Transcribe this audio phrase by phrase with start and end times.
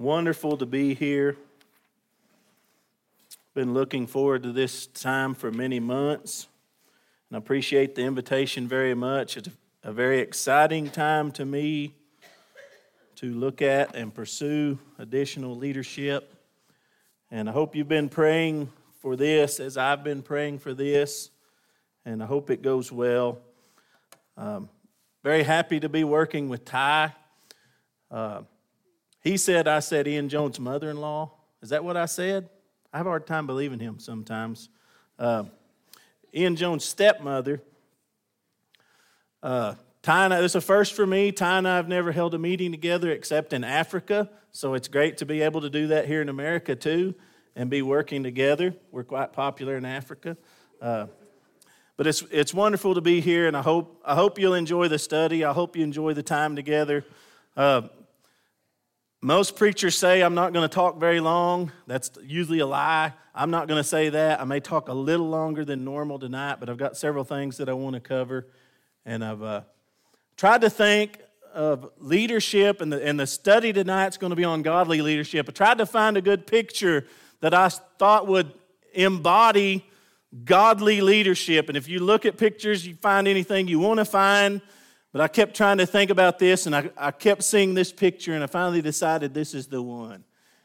[0.00, 1.36] Wonderful to be here.
[3.52, 6.46] Been looking forward to this time for many months,
[7.28, 9.36] and I appreciate the invitation very much.
[9.36, 9.48] It's
[9.82, 11.96] a very exciting time to me
[13.16, 16.32] to look at and pursue additional leadership.
[17.32, 18.70] And I hope you've been praying
[19.00, 21.30] for this as I've been praying for this,
[22.04, 23.40] and I hope it goes well.
[24.36, 24.68] Um,
[25.24, 27.16] very happy to be working with Ty.
[28.12, 28.42] Uh,
[29.20, 31.32] he said, I said Ian Jones' mother in law.
[31.62, 32.48] Is that what I said?
[32.92, 34.68] I have a hard time believing him sometimes.
[35.18, 35.44] Uh,
[36.34, 37.62] Ian Jones' stepmother.
[39.42, 41.32] Uh, Ty and I, this a first for me.
[41.32, 45.18] Ty and I have never held a meeting together except in Africa, so it's great
[45.18, 47.14] to be able to do that here in America too
[47.56, 48.74] and be working together.
[48.92, 50.36] We're quite popular in Africa.
[50.80, 51.08] Uh,
[51.96, 54.98] but it's, it's wonderful to be here, and I hope, I hope you'll enjoy the
[54.98, 55.44] study.
[55.44, 57.04] I hope you enjoy the time together.
[57.56, 57.82] Uh,
[59.20, 61.72] most preachers say I'm not going to talk very long.
[61.86, 63.12] That's usually a lie.
[63.34, 64.40] I'm not going to say that.
[64.40, 67.68] I may talk a little longer than normal tonight, but I've got several things that
[67.68, 68.46] I want to cover.
[69.04, 69.60] And I've uh,
[70.36, 71.18] tried to think
[71.52, 75.46] of leadership, and the, and the study tonight's going to be on godly leadership.
[75.48, 77.06] I tried to find a good picture
[77.40, 78.52] that I thought would
[78.92, 79.84] embody
[80.44, 81.68] godly leadership.
[81.68, 84.60] And if you look at pictures, you find anything you want to find.
[85.12, 88.34] But I kept trying to think about this and I, I kept seeing this picture
[88.34, 90.24] and I finally decided this is the one.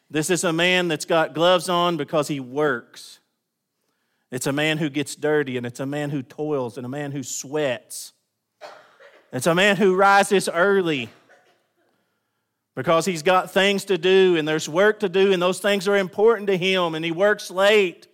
[0.09, 3.19] This is a man that's got gloves on because he works.
[4.31, 7.11] It's a man who gets dirty and it's a man who toils and a man
[7.11, 8.11] who sweats.
[9.31, 11.09] It's a man who rises early
[12.75, 15.97] because he's got things to do and there's work to do and those things are
[15.97, 18.07] important to him and he works late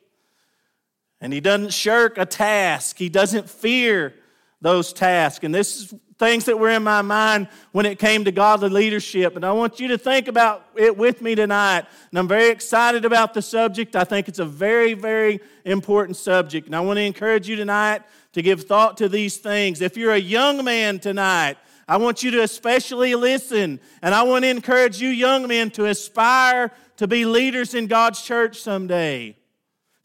[1.21, 2.97] and he doesn't shirk a task.
[2.97, 4.13] He doesn't fear
[4.61, 5.43] those tasks.
[5.43, 9.37] And this is things that were in my mind when it came to godly leadership.
[9.37, 11.85] And I want you to think about it with me tonight.
[12.11, 13.95] And I'm very excited about the subject.
[13.95, 16.67] I think it's a very, very important subject.
[16.67, 18.03] And I want to encourage you tonight
[18.33, 19.81] to give thought to these things.
[19.81, 23.79] If you're a young man tonight, I want you to especially listen.
[24.01, 28.21] And I want to encourage you, young men, to aspire to be leaders in God's
[28.21, 29.37] church someday,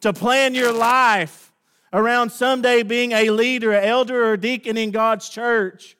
[0.00, 1.52] to plan your life
[1.92, 5.96] around someday being a leader, elder, or deacon in God's church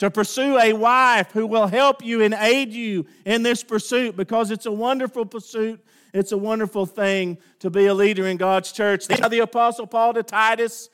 [0.00, 4.50] to pursue a wife who will help you and aid you in this pursuit because
[4.50, 5.78] it's a wonderful pursuit.
[6.14, 9.06] It's a wonderful thing to be a leader in God's church.
[9.06, 10.88] The Apostle Paul to Titus,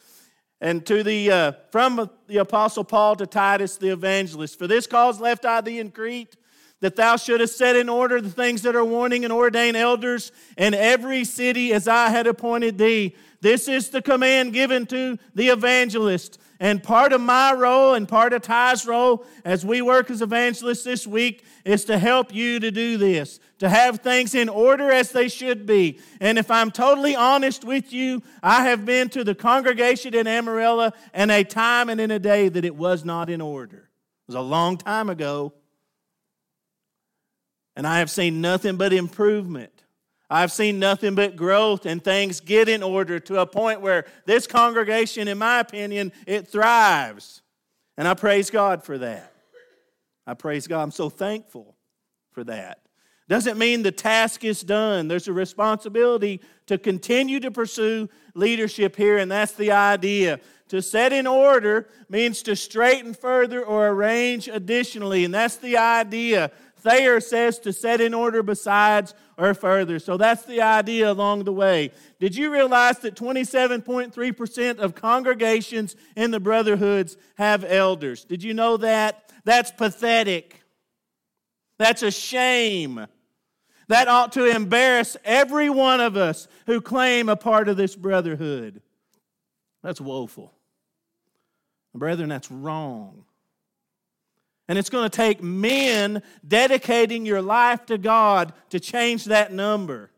[0.61, 4.59] and to the uh, from the Apostle Paul to Titus the evangelist.
[4.59, 6.37] For this cause left I thee in Crete,
[6.81, 10.75] that thou shouldest set in order the things that are wanting and ordain elders in
[10.75, 13.15] every city as I had appointed thee.
[13.41, 18.33] This is the command given to the evangelist and part of my role and part
[18.33, 22.71] of Ty's role as we work as evangelists this week is to help you to
[22.71, 26.00] do this, to have things in order as they should be.
[26.21, 30.93] And if I'm totally honest with you, I have been to the congregation in Amarillo
[31.15, 33.77] in a time and in a day that it was not in order.
[33.78, 35.53] It was a long time ago.
[37.77, 39.76] And I have seen nothing but improvement.
[40.29, 44.47] I've seen nothing but growth and things get in order to a point where this
[44.47, 47.43] congregation, in my opinion, it thrives.
[47.97, 49.33] And I praise God for that.
[50.27, 50.83] I praise God.
[50.83, 51.77] I'm so thankful
[52.33, 52.81] for that.
[53.29, 55.09] Doesn't mean the task is done.
[55.09, 60.41] There's a responsibility to continue to pursue leadership here, and that's the idea.
[60.69, 66.51] To set in order means to straighten further or arrange additionally, and that's the idea.
[66.87, 69.99] Thayer says to set in order besides or further.
[69.99, 71.91] So that's the idea along the way.
[72.21, 78.25] Did you realize that 27.3% of congregations in the brotherhoods have elders?
[78.25, 79.33] Did you know that?
[79.45, 80.63] That's pathetic.
[81.79, 83.05] That's a shame.
[83.89, 88.81] That ought to embarrass every one of us who claim a part of this brotherhood.
[89.83, 90.55] That's woeful.
[91.93, 93.26] Brethren, that's wrong.
[94.69, 100.10] And it's going to take men dedicating your life to God to change that number.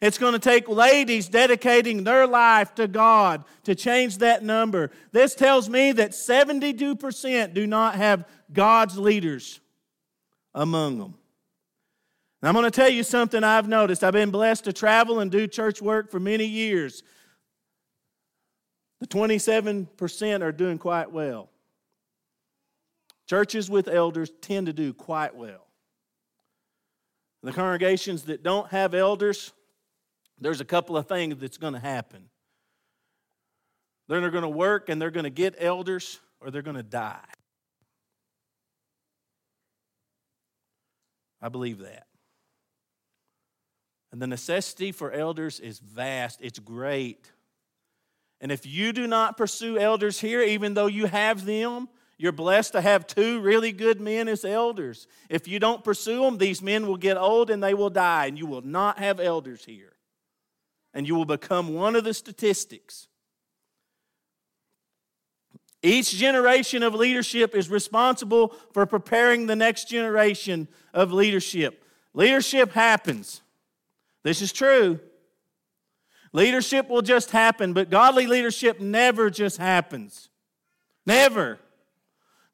[0.00, 4.90] It's going to take ladies dedicating their life to God to change that number.
[5.12, 9.60] This tells me that 72% do not have God's leaders
[10.54, 11.14] among them.
[12.40, 14.02] And I'm going to tell you something I've noticed.
[14.02, 17.02] I've been blessed to travel and do church work for many years.
[19.00, 21.50] The 27% are doing quite well.
[23.30, 25.68] Churches with elders tend to do quite well.
[27.44, 29.52] The congregations that don't have elders,
[30.40, 32.24] there's a couple of things that's going to happen.
[34.08, 37.20] They're going to work and they're going to get elders or they're going to die.
[41.40, 42.08] I believe that.
[44.10, 47.30] And the necessity for elders is vast, it's great.
[48.40, 51.88] And if you do not pursue elders here, even though you have them,
[52.20, 55.06] you're blessed to have two really good men as elders.
[55.30, 58.38] If you don't pursue them, these men will get old and they will die, and
[58.38, 59.94] you will not have elders here.
[60.92, 63.08] And you will become one of the statistics.
[65.82, 71.82] Each generation of leadership is responsible for preparing the next generation of leadership.
[72.12, 73.40] Leadership happens.
[74.24, 75.00] This is true.
[76.34, 80.28] Leadership will just happen, but godly leadership never just happens.
[81.06, 81.58] Never.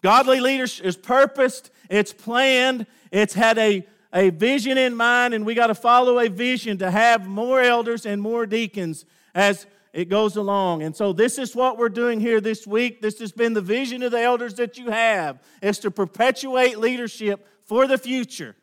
[0.07, 5.53] Godly leadership is purposed, it's planned, it's had a, a vision in mind, and we
[5.53, 9.05] got to follow a vision to have more elders and more deacons
[9.35, 10.85] as it goes along.
[10.85, 13.03] And so this is what we're doing here this week.
[13.03, 17.45] This has been the vision of the elders that you have is to perpetuate leadership
[17.65, 18.55] for the future.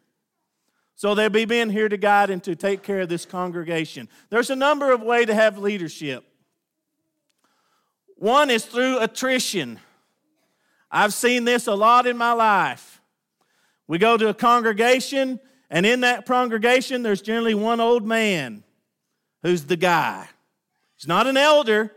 [0.96, 4.08] So there'll be men here to guide and to take care of this congregation.
[4.30, 6.24] There's a number of ways to have leadership.
[8.16, 9.82] One is through attrition.
[10.96, 13.02] I've seen this a lot in my life.
[13.88, 15.40] We go to a congregation,
[15.72, 18.64] and in that congregation, there's generally one old man
[19.42, 20.30] who's the guy.
[20.96, 21.92] He's not an elder,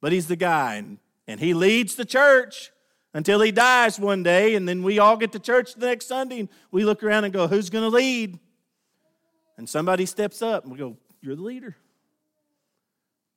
[0.00, 0.76] but he's the guy.
[0.76, 0.98] And,
[1.40, 2.70] he leads the church
[3.14, 4.54] until he dies one day.
[4.54, 7.32] And then we all get to church the next Sunday and we look around and
[7.32, 8.38] go, Who's going to lead?
[9.56, 11.74] And somebody steps up and we go, You're the leader.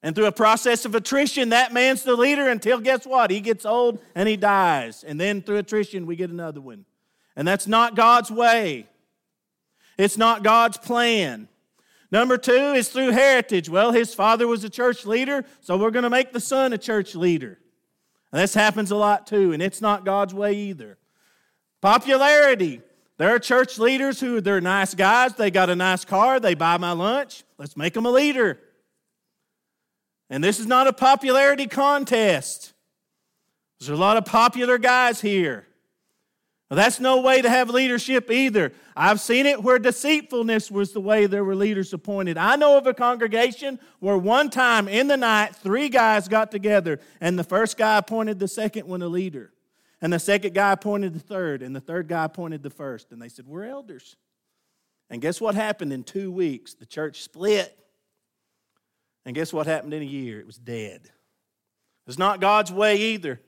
[0.06, 3.32] And through a process of attrition, that man's the leader until guess what?
[3.32, 5.04] He gets old and he dies.
[5.04, 6.86] And then through attrition, we get another one.
[7.36, 8.86] And that's not God's way,
[9.98, 11.48] it's not God's plan.
[12.12, 13.68] Number two is through heritage.
[13.68, 16.78] Well, his father was a church leader, so we're going to make the son a
[16.78, 17.58] church leader.
[18.32, 21.00] And this happens a lot too, and it's not God's way either.
[21.82, 22.84] Popularity.
[23.18, 26.78] There are church leaders who they're nice guys, they got a nice car, they buy
[26.78, 27.44] my lunch.
[27.58, 28.60] Let's make them a leader.
[30.30, 32.74] And this is not a popularity contest.
[33.80, 35.68] There's a lot of popular guys here.
[36.70, 38.72] Well, that's no way to have leadership either.
[38.96, 42.38] I've seen it where deceitfulness was the way there were leaders appointed.
[42.38, 47.00] I know of a congregation where one time in the night, three guys got together,
[47.22, 49.54] and the first guy appointed the second one a leader,
[50.02, 53.12] and the second guy appointed the third, and the third guy appointed the first.
[53.12, 54.16] And they said, We're elders.
[55.12, 56.74] And guess what happened in two weeks?
[56.74, 57.78] The church split.
[59.26, 60.40] And guess what happened in a year?
[60.40, 61.10] It was dead.
[62.08, 63.42] It's not God's way either.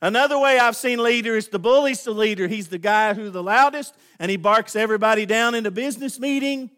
[0.00, 2.46] Another way I've seen leader is the bully's the leader.
[2.46, 6.70] He's the guy who's the loudest and he barks everybody down in a business meeting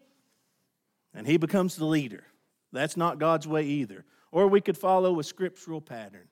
[1.13, 2.23] and he becomes the leader.
[2.71, 4.05] That's not God's way either.
[4.31, 6.27] Or we could follow a scriptural pattern.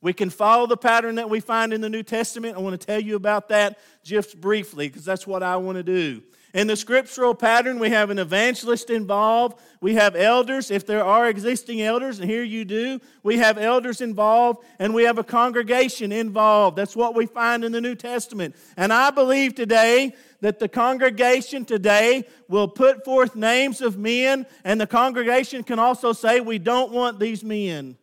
[0.00, 2.56] We can follow the pattern that we find in the New Testament.
[2.56, 5.82] I want to tell you about that just briefly because that's what I want to
[5.82, 6.22] do.
[6.54, 9.58] In the scriptural pattern, we have an evangelist involved.
[9.80, 13.00] We have elders, if there are existing elders, and here you do.
[13.24, 16.76] We have elders involved, and we have a congregation involved.
[16.76, 18.54] That's what we find in the New Testament.
[18.76, 24.80] And I believe today that the congregation today will put forth names of men, and
[24.80, 27.96] the congregation can also say, We don't want these men.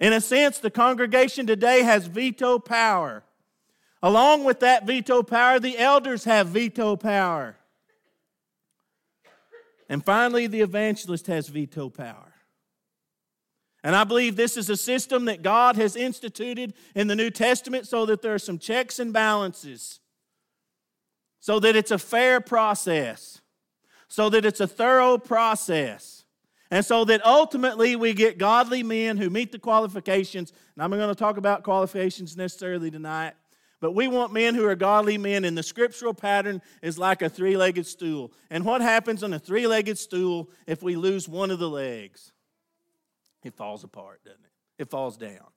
[0.00, 3.24] In a sense, the congregation today has veto power.
[4.04, 7.56] Along with that veto power, the elders have veto power.
[9.88, 12.34] And finally, the evangelist has veto power.
[13.82, 17.86] And I believe this is a system that God has instituted in the New Testament
[17.86, 20.00] so that there are some checks and balances,
[21.40, 23.40] so that it's a fair process,
[24.08, 26.24] so that it's a thorough process,
[26.70, 30.52] and so that ultimately we get godly men who meet the qualifications.
[30.74, 33.32] And I'm going to talk about qualifications necessarily tonight.
[33.84, 37.28] But we want men who are godly men, and the scriptural pattern is like a
[37.28, 38.32] three legged stool.
[38.48, 42.32] And what happens on a three legged stool if we lose one of the legs?
[43.42, 44.82] It falls apart, doesn't it?
[44.84, 45.48] It falls down.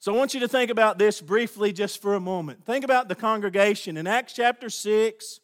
[0.00, 2.64] So I want you to think about this briefly just for a moment.
[2.64, 3.96] Think about the congregation.
[3.96, 5.38] In Acts chapter 6,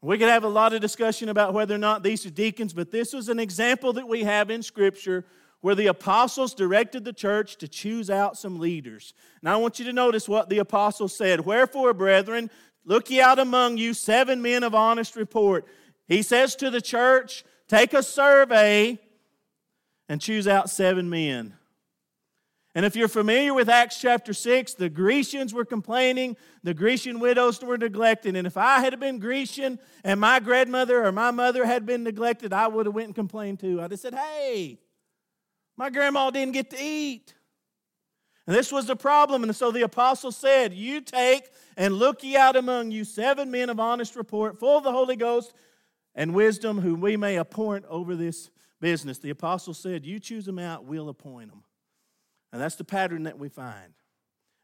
[0.00, 2.90] we could have a lot of discussion about whether or not these are deacons, but
[2.90, 5.26] this was an example that we have in Scripture
[5.60, 9.12] where the apostles directed the church to choose out some leaders.
[9.42, 11.40] Now, I want you to notice what the apostles said.
[11.40, 12.50] Wherefore, brethren,
[12.84, 15.66] look ye out among you seven men of honest report.
[16.06, 18.98] He says to the church, take a survey
[20.08, 21.54] and choose out seven men.
[22.74, 27.60] And if you're familiar with Acts chapter 6, the Grecians were complaining, the Grecian widows
[27.62, 28.36] were neglected.
[28.36, 32.52] And if I had been Grecian and my grandmother or my mother had been neglected,
[32.52, 33.80] I would have went and complained too.
[33.80, 34.78] I'd have said, hey,
[35.76, 37.34] my grandma didn't get to eat.
[38.46, 39.44] And this was the problem.
[39.44, 41.44] And so the apostle said, You take
[41.76, 45.16] and look ye out among you seven men of honest report, full of the Holy
[45.16, 45.52] Ghost
[46.14, 48.50] and wisdom, whom we may appoint over this
[48.80, 49.18] business.
[49.18, 51.62] The apostle said, You choose them out, we'll appoint them.
[52.52, 53.92] And that's the pattern that we find.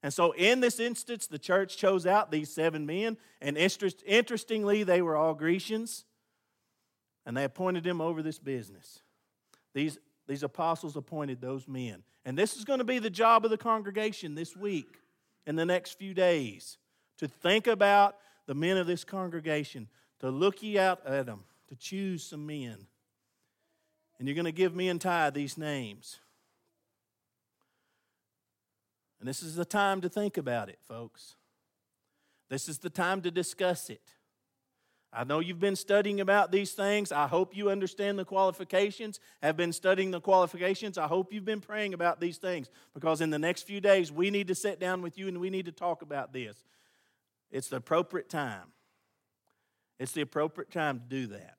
[0.02, 3.16] And so, in this instance, the church chose out these seven men.
[3.40, 6.04] And interestingly, they were all Grecians.
[7.24, 9.00] And they appointed them over this business.
[9.74, 12.02] These, these apostles appointed those men.
[12.24, 14.98] And this is going to be the job of the congregation this week,
[15.46, 16.78] and the next few days,
[17.18, 18.16] to think about
[18.46, 19.88] the men of this congregation,
[20.20, 22.86] to look ye out at them, to choose some men.
[24.18, 26.18] And you're going to give me and Ty these names.
[29.20, 31.36] And this is the time to think about it, folks.
[32.48, 34.02] This is the time to discuss it.
[35.16, 37.10] I know you've been studying about these things.
[37.10, 40.98] I hope you understand the qualifications, have been studying the qualifications.
[40.98, 44.28] I hope you've been praying about these things because in the next few days, we
[44.28, 46.62] need to sit down with you and we need to talk about this.
[47.50, 48.72] It's the appropriate time.
[49.98, 51.56] It's the appropriate time to do that.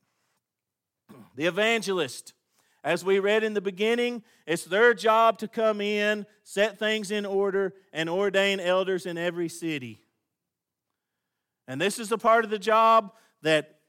[1.36, 2.34] The evangelist,
[2.84, 7.26] as we read in the beginning, it's their job to come in, set things in
[7.26, 10.02] order, and ordain elders in every city.
[11.68, 13.14] And this is a part of the job
[13.48, 13.80] that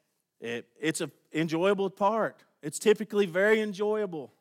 [0.41, 2.45] it, it's an enjoyable part.
[2.63, 4.33] It's typically very enjoyable.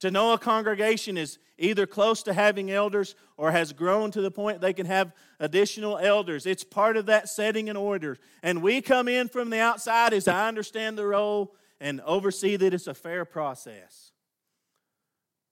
[0.00, 4.30] To know a congregation is either close to having elders or has grown to the
[4.30, 6.46] point they can have additional elders.
[6.46, 8.16] It's part of that setting and order.
[8.42, 12.72] And we come in from the outside as I understand the role and oversee that
[12.72, 14.12] it's a fair process.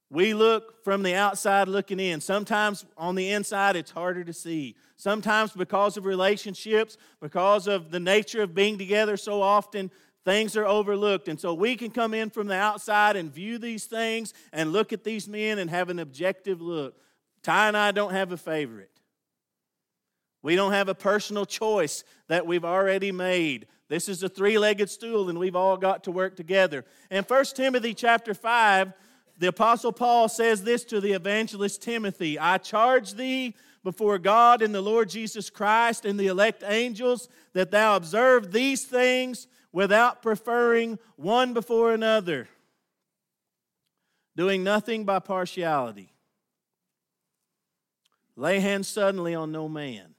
[0.09, 2.21] We look from the outside looking in.
[2.21, 4.77] Sometimes on the inside, it's harder to see.
[4.97, 9.91] Sometimes because of relationships, because of the nature of being together so often,
[10.25, 11.27] things are overlooked.
[11.27, 14.93] And so we can come in from the outside and view these things and look
[14.93, 16.95] at these men and have an objective look.
[17.43, 18.91] Ty and I don't have a favorite.
[20.43, 23.67] We don't have a personal choice that we've already made.
[23.89, 26.85] This is a three-legged stool and we've all got to work together.
[27.11, 28.93] In 1 Timothy chapter 5,
[29.39, 34.75] the Apostle Paul says this to the evangelist Timothy I charge thee before God and
[34.75, 40.99] the Lord Jesus Christ and the elect angels that thou observe these things without preferring
[41.17, 42.49] one before another,
[44.35, 46.13] doing nothing by partiality.
[48.37, 50.15] Lay hands suddenly on no man.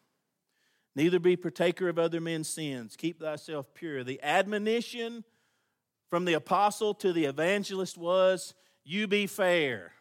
[0.96, 2.96] Neither be partaker of other men's sins.
[2.96, 4.04] Keep thyself pure.
[4.04, 5.24] The admonition
[6.10, 8.56] from the apostle to the evangelist was
[8.88, 9.92] you be fair.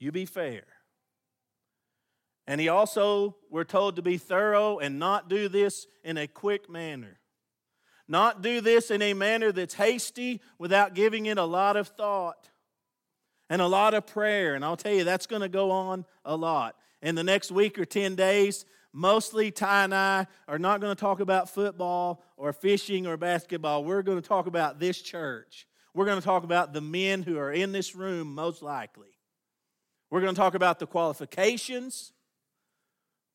[0.00, 0.62] You be fair.
[2.46, 6.70] And he also, we're told to be thorough and not do this in a quick
[6.70, 7.20] manner.
[8.08, 12.48] Not do this in a manner that's hasty without giving it a lot of thought
[13.50, 14.54] and a lot of prayer.
[14.54, 16.76] And I'll tell you, that's going to go on a lot.
[17.02, 21.00] In the next week or 10 days, mostly Ty and I are not going to
[21.00, 23.84] talk about football or fishing or basketball.
[23.84, 27.38] We're going to talk about this church we're going to talk about the men who
[27.38, 29.08] are in this room, most likely.
[30.10, 32.12] We're going to talk about the qualifications.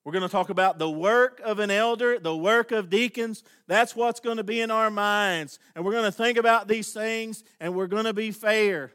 [0.04, 3.44] We're going to talk about the work of an elder, the work of deacons.
[3.68, 5.60] That's what's going to be in our minds.
[5.76, 8.92] And we're going to think about these things and we're going to be fair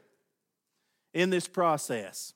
[1.13, 2.33] in this process.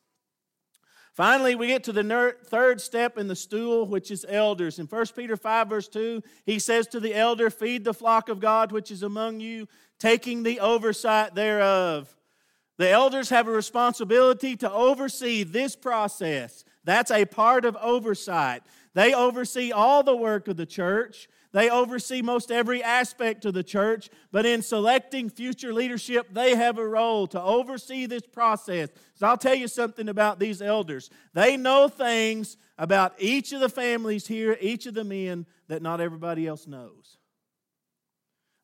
[1.17, 4.77] Finally, we get to the third step in the stool, which is elders.
[4.77, 8.39] In 1 Peter 5, verse 2, he says to the elder, Feed the flock of
[8.39, 9.67] God which is among you,
[9.99, 12.13] taking the oversight thereof.
[12.77, 16.63] The elders have a responsibility to oversee this process.
[16.83, 18.63] That's a part of oversight.
[18.93, 21.27] They oversee all the work of the church.
[21.53, 26.77] They oversee most every aspect of the church, but in selecting future leadership, they have
[26.77, 28.89] a role to oversee this process.
[29.15, 31.09] So I'll tell you something about these elders.
[31.33, 35.99] They know things about each of the families here, each of the men, that not
[35.99, 37.17] everybody else knows.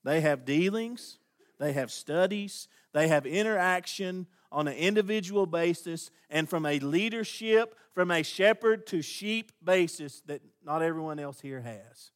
[0.04, 1.18] They have dealings,
[1.64, 8.12] they have studies, they have interaction on an individual basis, and from a leadership, from
[8.12, 12.12] a shepherd to sheep basis that not everyone else here has.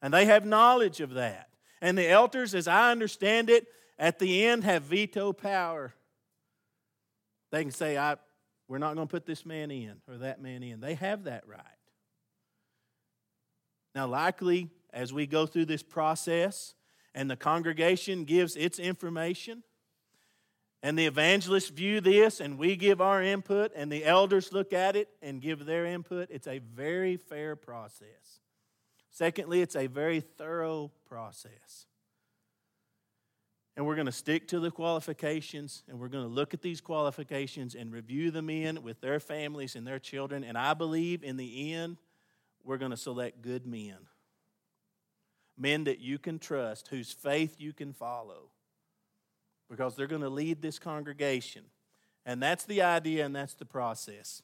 [0.00, 1.50] And they have knowledge of that.
[1.82, 3.66] And the elders, as I understand it,
[3.98, 5.92] at the end have veto power.
[7.52, 8.16] They can say, I,
[8.68, 10.80] We're not going to put this man in or that man in.
[10.80, 11.60] They have that right.
[13.94, 16.74] Now, likely, as we go through this process,
[17.14, 19.62] and the congregation gives its information,
[20.82, 24.94] and the evangelists view this, and we give our input, and the elders look at
[24.94, 26.28] it and give their input.
[26.30, 28.40] It's a very fair process.
[29.10, 31.86] Secondly, it's a very thorough process.
[33.76, 36.80] And we're going to stick to the qualifications and we're going to look at these
[36.80, 40.42] qualifications and review them in with their families and their children.
[40.42, 41.96] And I believe in the end,
[42.64, 43.96] we're going to select good men.
[45.58, 48.50] Men that you can trust, whose faith you can follow,
[49.68, 51.64] because they're going to lead this congregation.
[52.24, 54.42] And that's the idea and that's the process.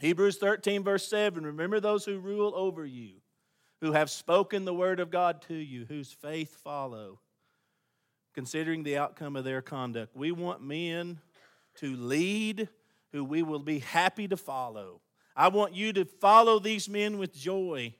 [0.00, 3.14] Hebrews 13, verse 7 Remember those who rule over you,
[3.80, 7.20] who have spoken the word of God to you, whose faith follow,
[8.34, 10.16] considering the outcome of their conduct.
[10.16, 11.20] We want men
[11.76, 12.68] to lead
[13.12, 15.00] who we will be happy to follow.
[15.36, 17.94] I want you to follow these men with joy.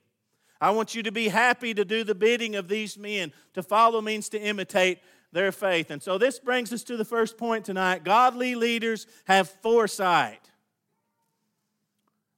[0.64, 3.34] I want you to be happy to do the bidding of these men.
[3.52, 4.98] To follow means to imitate
[5.30, 5.90] their faith.
[5.90, 8.02] And so this brings us to the first point tonight.
[8.02, 10.50] Godly leaders have foresight.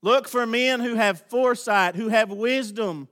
[0.02, 3.06] Look for men who have foresight, who have wisdom,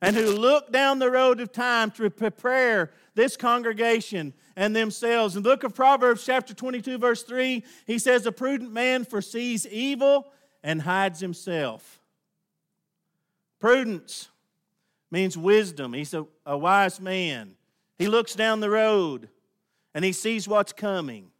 [0.00, 5.34] and who look down the road of time to prepare this congregation and themselves.
[5.34, 9.66] In the book of Proverbs, chapter 22, verse 3, he says, A prudent man foresees
[9.66, 10.28] evil
[10.62, 11.99] and hides himself.
[13.60, 14.28] Prudence
[15.10, 15.92] means wisdom.
[15.92, 17.52] He's a, a wise man.
[17.98, 19.28] He looks down the road
[19.94, 21.30] and he sees what's coming.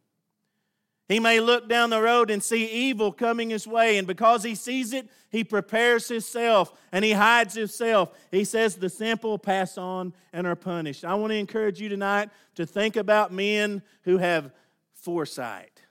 [1.07, 4.55] He may look down the road and see evil coming his way, and because he
[4.55, 8.13] sees it, he prepares himself and he hides himself.
[8.31, 11.03] He says, The simple pass on and are punished.
[11.03, 14.53] I want to encourage you tonight to think about men who have
[14.93, 15.81] foresight,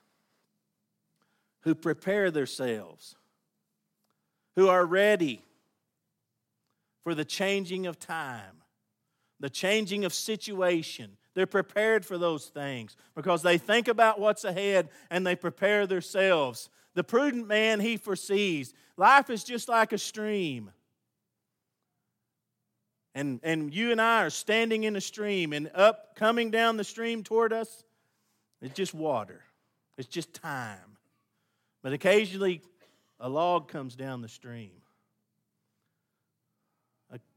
[1.63, 3.17] who prepare themselves,
[4.57, 5.43] who are ready
[7.11, 8.62] for the changing of time
[9.40, 11.17] the changing of situation.
[11.35, 16.71] They're prepared for those things because they think about what's ahead and they prepare themselves.
[16.95, 18.75] The prudent man, he foresees.
[18.97, 20.71] Life is just like a stream.
[23.12, 26.85] And, and you and I are standing in a stream, and up coming down the
[26.85, 27.83] stream toward us,
[28.62, 29.43] it's just water.
[29.99, 30.97] It's just time.
[31.83, 32.62] But occasionally,
[33.19, 34.81] a log comes down the stream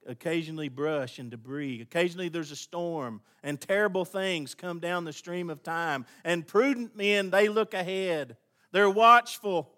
[0.08, 1.82] occasionally brush and debris.
[1.82, 6.06] Occasionally there's a storm and terrible things come down the stream of time.
[6.24, 8.38] And prudent men, they look ahead.
[8.72, 9.70] They're watchful.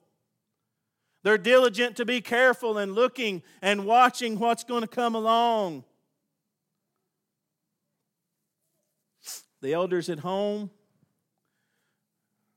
[1.23, 5.83] They're diligent to be careful and looking and watching what's going to come along.
[9.61, 10.69] The elders at home,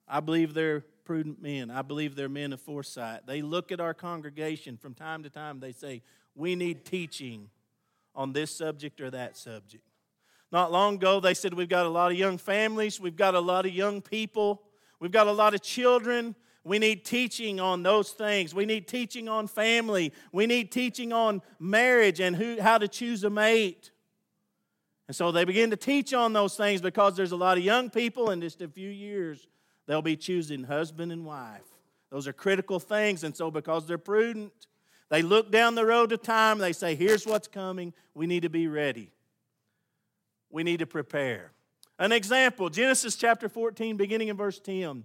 [0.06, 1.70] I believe they're prudent men.
[1.70, 3.26] I believe they're men of foresight.
[3.26, 5.58] They look at our congregation from time to time.
[5.58, 6.02] They say,
[6.34, 7.48] We need teaching
[8.14, 9.84] on this subject or that subject.
[10.50, 13.40] Not long ago, they said we've got a lot of young families, we've got a
[13.40, 14.62] lot of young people,
[15.00, 16.34] we've got a lot of children.
[16.64, 18.54] We need teaching on those things.
[18.54, 20.12] We need teaching on family.
[20.32, 23.90] We need teaching on marriage and who, how to choose a mate.
[25.06, 27.88] And so they begin to teach on those things because there's a lot of young
[27.88, 29.48] people, in just a few years,
[29.86, 31.64] they'll be choosing husband and wife.
[32.10, 33.24] Those are critical things.
[33.24, 34.67] And so, because they're prudent,
[35.10, 37.94] they look down the road of time, they say, Here's what's coming.
[38.14, 39.10] We need to be ready.
[40.50, 41.52] We need to prepare.
[41.98, 45.04] An example Genesis chapter 14, beginning in verse 10.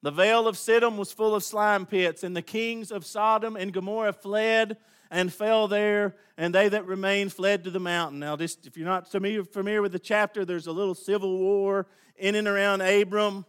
[0.00, 3.72] The vale of Siddim was full of slime pits, and the kings of Sodom and
[3.72, 4.76] Gomorrah fled
[5.10, 8.20] and fell there, and they that remained fled to the mountain.
[8.20, 12.34] Now, just if you're not familiar with the chapter, there's a little civil war in
[12.34, 13.44] and around Abram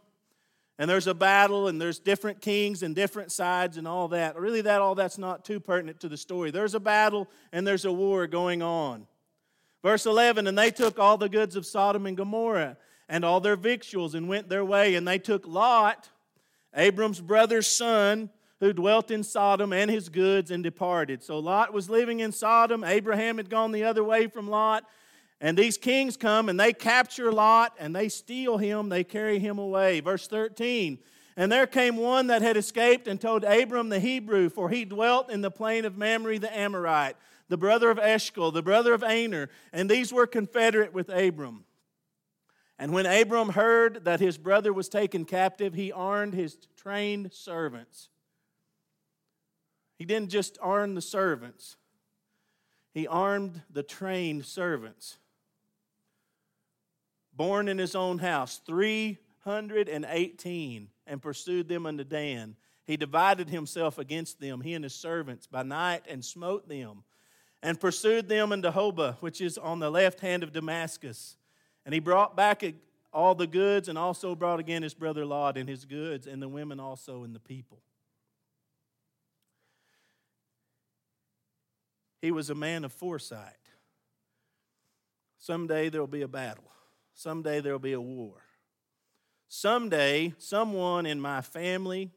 [0.79, 4.39] and there's a battle and there's different kings and different sides and all that.
[4.39, 6.51] Really, that all that's not too pertinent to the story.
[6.51, 9.05] There's a battle and there's a war going on.
[9.83, 12.77] Verse 11, and they took all the goods of Sodom and Gomorrah
[13.09, 14.95] and all their victuals and went their way.
[14.95, 16.09] And they took Lot,
[16.73, 18.29] Abram's brother's son,
[18.61, 21.23] who dwelt in Sodom, and his goods and departed.
[21.23, 22.85] So Lot was living in Sodom.
[22.85, 24.85] Abraham had gone the other way from Lot.
[25.41, 29.57] And these kings come and they capture Lot and they steal him, they carry him
[29.57, 30.01] away.
[30.01, 30.99] Verse 13.
[31.37, 35.31] And there came one that had escaped and told Abram the Hebrew, for he dwelt
[35.31, 37.15] in the plain of Mamre the Amorite,
[37.47, 41.63] the brother of Eshcol, the brother of Aner, and these were confederate with Abram.
[42.77, 48.09] And when Abram heard that his brother was taken captive, he armed his trained servants.
[49.97, 51.77] He didn't just arm the servants,
[52.93, 55.18] he armed the trained servants
[57.39, 62.57] born in his own house, 318, and pursued them unto Dan.
[62.83, 67.05] He divided himself against them, he and his servants, by night, and smote them,
[67.63, 71.37] and pursued them unto Hobah, which is on the left hand of Damascus.
[71.85, 72.61] And he brought back
[73.13, 76.49] all the goods, and also brought again his brother Lot and his goods, and the
[76.49, 77.79] women also and the people.
[82.21, 83.53] He was a man of foresight.
[85.37, 86.65] Someday there will be a battle.
[87.19, 88.41] Someday there'll be a war.
[89.49, 92.11] Someday, someone in my family,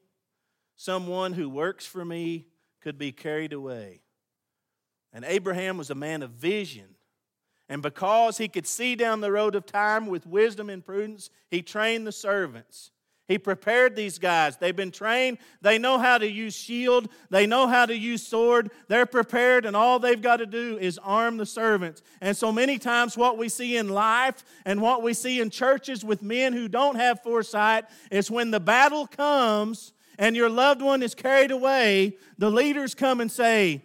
[0.77, 2.47] someone who works for me,
[2.81, 4.03] could be carried away.
[5.13, 6.95] And Abraham was a man of vision.
[7.69, 11.63] And because he could see down the road of time with wisdom and prudence, he
[11.63, 12.93] trained the servants.
[13.33, 14.59] He prepared these guys.
[14.59, 15.39] They've been trained.
[15.63, 17.09] They know how to use shield.
[17.31, 18.71] They know how to use sword.
[18.89, 22.03] They're prepared, and all they've got to do is arm the servants.
[22.21, 26.05] And so many times, what we see in life and what we see in churches
[26.05, 31.03] with men who don't have foresight is when the battle comes and your loved one
[31.03, 33.81] is carried away, the leaders come and say,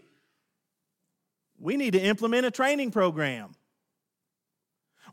[1.58, 3.52] We need to implement a training program.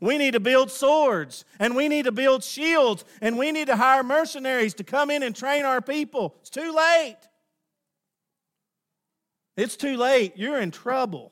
[0.05, 3.75] We need to build swords and we need to build shields and we need to
[3.75, 6.35] hire mercenaries to come in and train our people.
[6.41, 7.17] It's too late.
[9.57, 10.33] It's too late.
[10.35, 11.31] You're in trouble.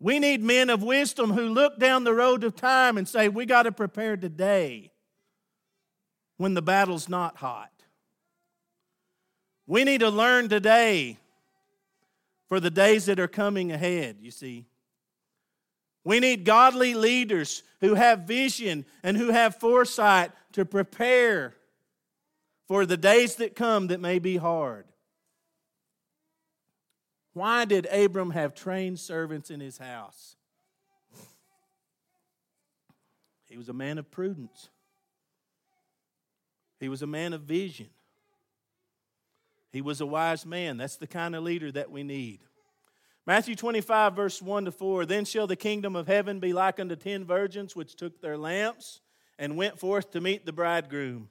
[0.00, 3.46] We need men of wisdom who look down the road of time and say, We
[3.46, 4.90] got to prepare today
[6.38, 7.70] when the battle's not hot.
[9.68, 11.18] We need to learn today
[12.48, 14.66] for the days that are coming ahead, you see.
[16.04, 21.54] We need godly leaders who have vision and who have foresight to prepare
[22.66, 24.84] for the days that come that may be hard.
[27.34, 30.36] Why did Abram have trained servants in his house?
[33.48, 34.70] He was a man of prudence.
[36.80, 37.88] He was a man of vision.
[39.72, 40.76] He was a wise man.
[40.76, 42.40] That's the kind of leader that we need.
[43.26, 46.96] Matthew 25, verse 1 to 4 Then shall the kingdom of heaven be like unto
[46.96, 49.00] ten virgins which took their lamps
[49.38, 51.28] and went forth to meet the bridegroom.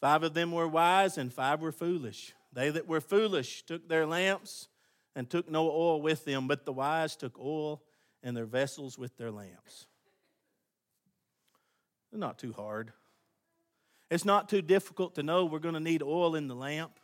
[0.00, 2.34] Five of them were wise, and five were foolish.
[2.52, 4.68] They that were foolish took their lamps
[5.14, 7.82] and took no oil with them, but the wise took oil
[8.22, 9.86] in their vessels with their lamps.
[12.12, 12.92] Not too hard.
[14.10, 16.98] It's not too difficult to know we're going to need oil in the lamp.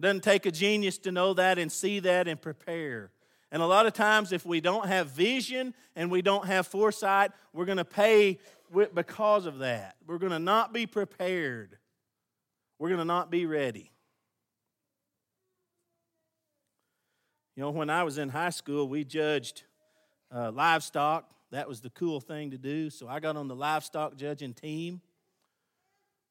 [0.00, 3.10] It doesn't take a genius to know that and see that and prepare.
[3.52, 7.32] And a lot of times, if we don't have vision and we don't have foresight,
[7.52, 8.38] we're going to pay
[8.94, 9.96] because of that.
[10.06, 11.76] We're going to not be prepared.
[12.78, 13.90] We're going to not be ready.
[17.54, 19.64] You know, when I was in high school, we judged
[20.34, 21.28] uh, livestock.
[21.50, 22.88] That was the cool thing to do.
[22.88, 25.02] So I got on the livestock judging team.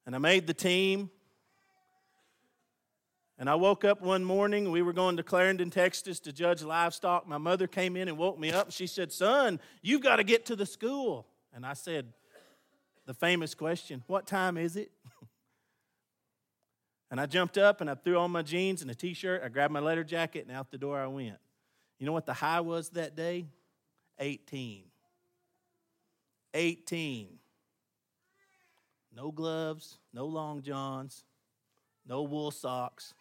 [0.07, 1.11] And I made the team.
[3.39, 7.25] And I woke up one morning, we were going to Clarendon, Texas to judge livestock.
[7.25, 10.45] My mother came in and woke me up she said, Son, you've got to get
[10.47, 11.25] to the school.
[11.53, 12.11] And I said,
[13.05, 14.91] The famous question, What time is it?
[17.11, 19.41] and I jumped up and I threw on my jeans and a t shirt.
[19.41, 21.37] I grabbed my letter jacket and out the door I went.
[21.97, 23.45] You know what the high was that day?
[24.19, 24.83] 18.
[26.53, 27.27] 18.
[29.15, 31.23] No gloves, no long johns,
[32.05, 33.13] no wool socks.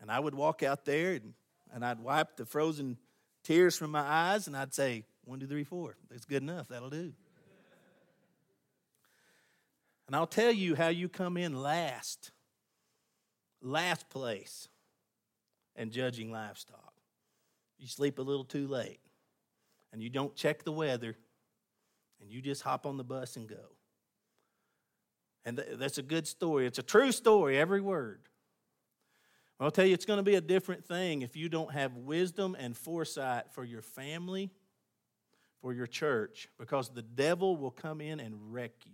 [0.00, 1.34] And I would walk out there and,
[1.72, 2.96] and I'd wipe the frozen
[3.42, 5.96] tears from my eyes and I'd say, one, two, three, four.
[6.10, 6.68] That's good enough.
[6.68, 7.12] That'll do.
[10.06, 12.30] And I'll tell you how you come in last,
[13.60, 14.68] last place
[15.76, 16.94] in judging livestock.
[17.78, 19.00] You sleep a little too late
[19.92, 21.14] and you don't check the weather
[22.20, 23.76] and you just hop on the bus and go.
[25.44, 26.66] And that's a good story.
[26.66, 28.27] It's a true story, every word.
[29.60, 32.56] I'll tell you, it's going to be a different thing if you don't have wisdom
[32.58, 34.50] and foresight for your family,
[35.60, 38.92] for your church, because the devil will come in and wreck you.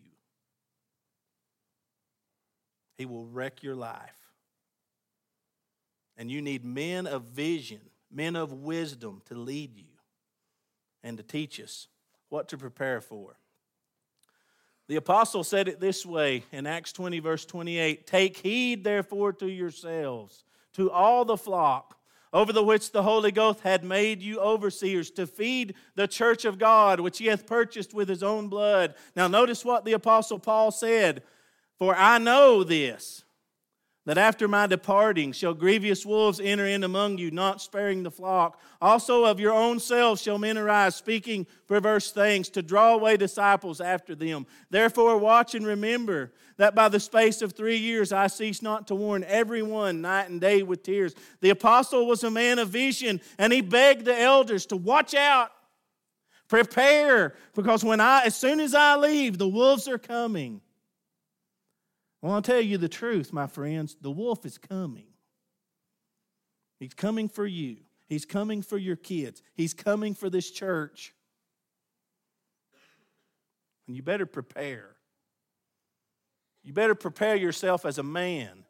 [2.96, 4.16] He will wreck your life.
[6.16, 9.84] And you need men of vision, men of wisdom to lead you
[11.02, 11.88] and to teach us
[12.30, 13.36] what to prepare for.
[14.86, 19.46] The apostle said it this way in Acts 20, verse 28 Take heed, therefore, to
[19.46, 20.44] yourselves
[20.74, 21.98] to all the flock
[22.32, 26.58] over the which the Holy Ghost had made you overseers to feed the church of
[26.58, 28.94] God, which he hath purchased with his own blood.
[29.14, 31.22] Now, notice what the Apostle Paul said
[31.78, 33.22] For I know this
[34.06, 38.60] that after my departing shall grievous wolves enter in among you, not sparing the flock.
[38.80, 43.80] Also of your own selves shall men arise, speaking perverse things, to draw away disciples
[43.80, 44.46] after them.
[44.68, 48.94] Therefore, watch and remember that by the space of three years I cease not to
[48.94, 51.14] warn everyone night and day with tears.
[51.40, 55.50] The apostle was a man of vision, and he begged the elders to watch out.
[56.46, 60.60] Prepare, because when I, as soon as I leave, the wolves are coming.
[62.24, 63.98] Well, I'll tell you the truth, my friends.
[64.00, 65.08] The wolf is coming.
[66.80, 67.80] He's coming for you.
[68.08, 69.42] He's coming for your kids.
[69.52, 71.12] He's coming for this church.
[73.86, 74.96] And you better prepare.
[76.62, 78.64] You better prepare yourself as a man,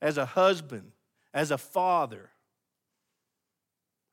[0.00, 0.92] as a husband,
[1.34, 2.30] as a father,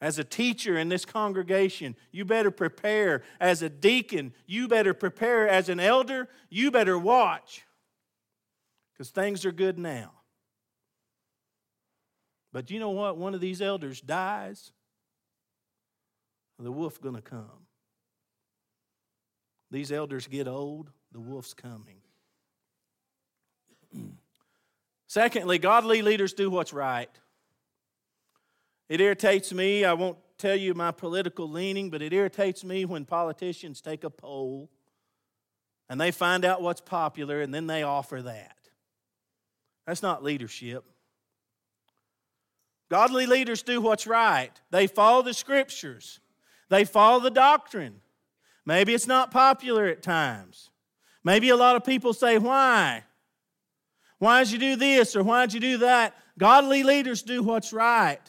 [0.02, 1.96] as a teacher in this congregation.
[2.12, 4.34] You better prepare as a deacon.
[4.46, 6.30] You better prepare as an elder.
[6.50, 7.66] You better watch
[8.94, 10.12] because things are good now.
[12.52, 13.18] But you know what?
[13.18, 14.72] One of these elders dies,
[16.58, 17.68] the wolf's going to come.
[19.72, 22.02] These elders get old, the wolf's coming.
[25.08, 27.10] Secondly, godly leaders do what's right.
[28.90, 29.86] It irritates me.
[29.86, 34.10] I won't tell you my political leaning, but it irritates me when politicians take a
[34.10, 34.70] poll
[35.88, 38.58] and they find out what's popular and then they offer that.
[39.86, 40.84] That's not leadership.
[42.90, 44.52] Godly leaders do what's right.
[44.72, 46.20] They follow the scriptures,
[46.70, 48.02] they follow the doctrine.
[48.66, 50.70] Maybe it's not popular at times.
[51.24, 53.04] Maybe a lot of people say, Why?
[54.20, 56.14] Why did you do this or why did you do that?
[56.38, 58.22] Godly leaders do what's right.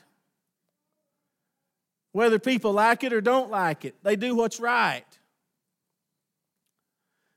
[2.13, 5.05] Whether people like it or don't like it, they do what's right.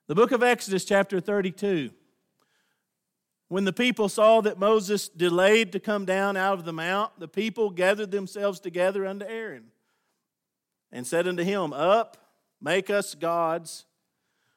[0.08, 1.92] The book of Exodus, chapter 32.
[3.50, 7.28] When the people saw that Moses delayed to come down out of the mount, the
[7.28, 9.66] people gathered themselves together unto Aaron
[10.92, 12.18] and said unto him, Up,
[12.60, 13.86] make us gods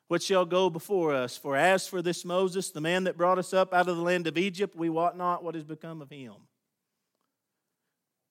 [0.08, 1.36] which shall go before us.
[1.36, 4.26] For as for this Moses, the man that brought us up out of the land
[4.26, 6.34] of Egypt, we wot not what has become of him.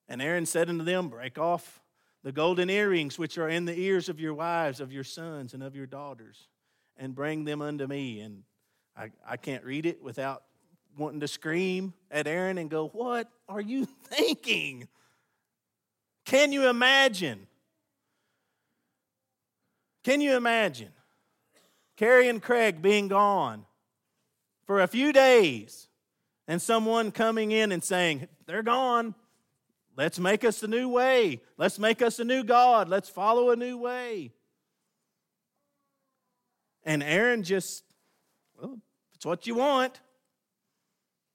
[0.08, 1.82] And Aaron said unto them, Break off
[2.24, 5.62] the golden earrings which are in the ears of your wives, of your sons, and
[5.62, 6.48] of your daughters,
[6.98, 8.20] and bring them unto me.
[8.20, 8.44] And
[8.96, 10.44] I, I can't read it without
[10.98, 14.88] wanting to scream at Aaron and go, What are you thinking?
[16.26, 17.48] Can you imagine?
[20.04, 20.92] Can you imagine?
[21.98, 23.66] Carrie and Craig being gone
[24.66, 25.88] for a few days
[26.48, 29.16] and someone coming in and saying, They're gone.
[29.98, 31.42] Let's make us a new way.
[31.58, 32.90] Let's make us a new God.
[32.90, 34.32] Let's follow a new way.
[36.84, 37.84] And Aaron just,
[38.60, 40.00] well, if it's what you want,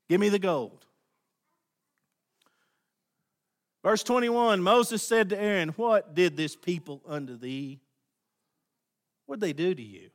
[0.09, 0.85] give me the gold.
[3.83, 7.81] Verse 21 Moses said to Aaron, What did this people unto thee?
[9.27, 10.11] What did they do to you?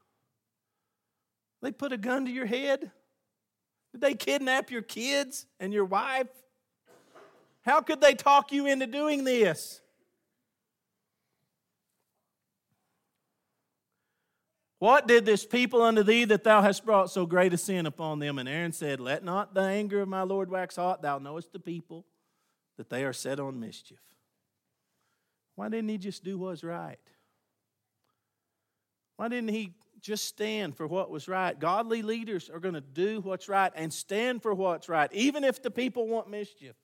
[1.61, 2.91] They put a gun to your head?
[3.91, 6.27] Did they kidnap your kids and your wife?
[7.65, 9.81] How could they talk you into doing this?
[14.77, 18.19] What did this people unto thee that thou hast brought so great a sin upon
[18.19, 18.37] them?
[18.37, 21.01] And Aaron said, Let not the anger of my Lord wax hot.
[21.01, 22.05] Thou knowest the people
[22.77, 24.01] that they are set on mischief.
[25.55, 26.99] Why didn't he just do what's right?
[29.15, 31.59] Why didn't he just stand for what was right.
[31.59, 35.63] Godly leaders are going to do what's right and stand for what's right, even if
[35.63, 36.75] the people want mischief.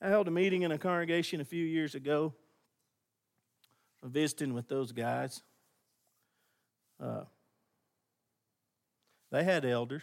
[0.00, 2.34] I held a meeting in a congregation a few years ago,
[4.02, 5.42] visiting with those guys.
[7.02, 7.22] Uh,
[9.30, 10.02] they had elders.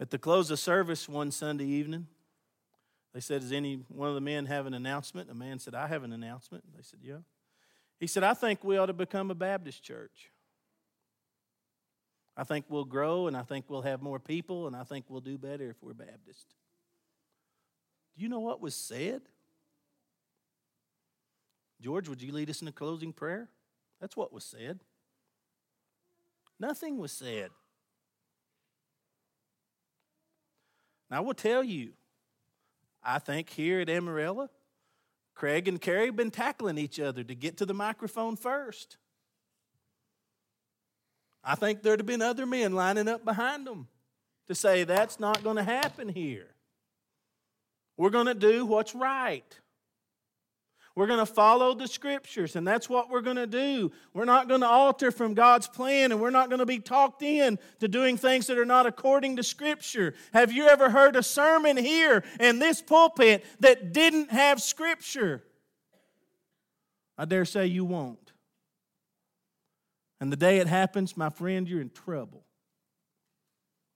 [0.00, 2.06] At the close of service one Sunday evening,
[3.12, 5.30] they said, Does any one of the men have an announcement?
[5.30, 6.64] A man said, I have an announcement.
[6.74, 7.18] They said, Yeah.
[7.98, 10.30] He said, I think we ought to become a Baptist church.
[12.36, 15.20] I think we'll grow and I think we'll have more people and I think we'll
[15.20, 16.54] do better if we're Baptist.
[18.18, 19.22] Do you know what was said?
[21.80, 23.48] George, would you lead us in a closing prayer?
[24.00, 24.80] That's what was said.
[26.58, 27.50] Nothing was said.
[31.08, 31.92] Now, I will tell you,
[33.04, 34.50] I think here at Amarillo,
[35.36, 38.96] Craig and Carrie have been tackling each other to get to the microphone first.
[41.44, 43.86] I think there'd have been other men lining up behind them
[44.48, 46.48] to say, that's not going to happen here.
[47.98, 49.44] We're going to do what's right.
[50.94, 53.92] We're going to follow the scriptures, and that's what we're going to do.
[54.14, 57.22] We're not going to alter from God's plan, and we're not going to be talked
[57.22, 60.14] in to doing things that are not according to scripture.
[60.32, 65.44] Have you ever heard a sermon here in this pulpit that didn't have scripture?
[67.16, 68.32] I dare say you won't.
[70.20, 72.44] And the day it happens, my friend, you're in trouble.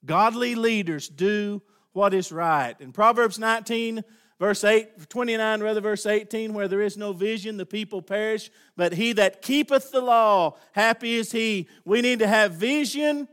[0.05, 2.74] Godly leaders do what is right.
[2.81, 4.05] In Proverbs 19,
[4.42, 8.92] Verse 8, 29, rather, verse 18, where there is no vision, the people perish, but
[8.92, 11.68] he that keepeth the law, happy is he.
[11.85, 13.28] We need to have vision.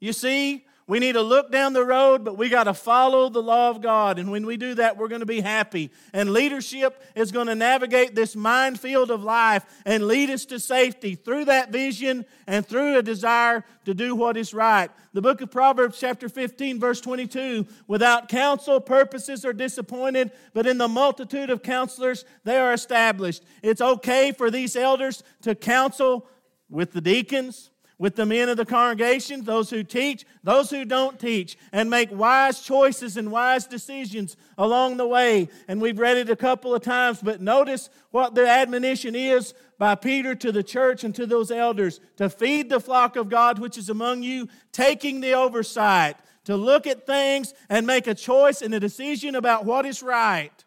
[0.00, 3.42] You see, We need to look down the road, but we got to follow the
[3.42, 4.18] law of God.
[4.18, 5.90] And when we do that, we're going to be happy.
[6.12, 11.14] And leadership is going to navigate this minefield of life and lead us to safety
[11.14, 14.90] through that vision and through a desire to do what is right.
[15.14, 20.76] The book of Proverbs, chapter 15, verse 22 without counsel, purposes are disappointed, but in
[20.76, 23.42] the multitude of counselors, they are established.
[23.62, 26.28] It's okay for these elders to counsel
[26.68, 31.18] with the deacons with the men of the congregation, those who teach, those who don't
[31.18, 35.48] teach, and make wise choices and wise decisions along the way.
[35.68, 39.94] And we've read it a couple of times, but notice what the admonition is by
[39.94, 43.78] Peter to the church and to those elders to feed the flock of God which
[43.78, 48.74] is among you, taking the oversight, to look at things and make a choice and
[48.74, 50.64] a decision about what is right.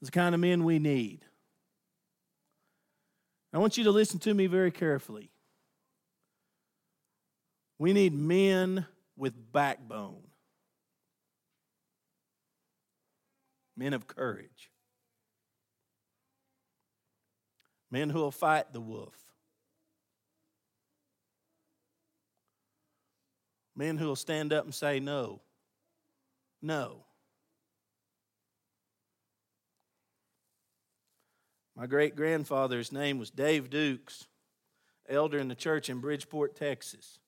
[0.00, 1.24] It's the kind of men we need.
[3.52, 5.31] I want you to listen to me very carefully.
[7.82, 10.22] We need men with backbone,
[13.76, 14.70] men of courage,
[17.90, 19.16] men who will fight the wolf,
[23.74, 25.40] men who will stand up and say no,
[26.62, 27.04] no.
[31.74, 34.28] My great grandfather's name was Dave Dukes,
[35.08, 37.18] elder in the church in Bridgeport, Texas.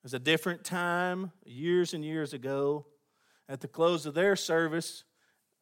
[0.00, 2.86] It was a different time, years and years ago.
[3.48, 5.04] At the close of their service,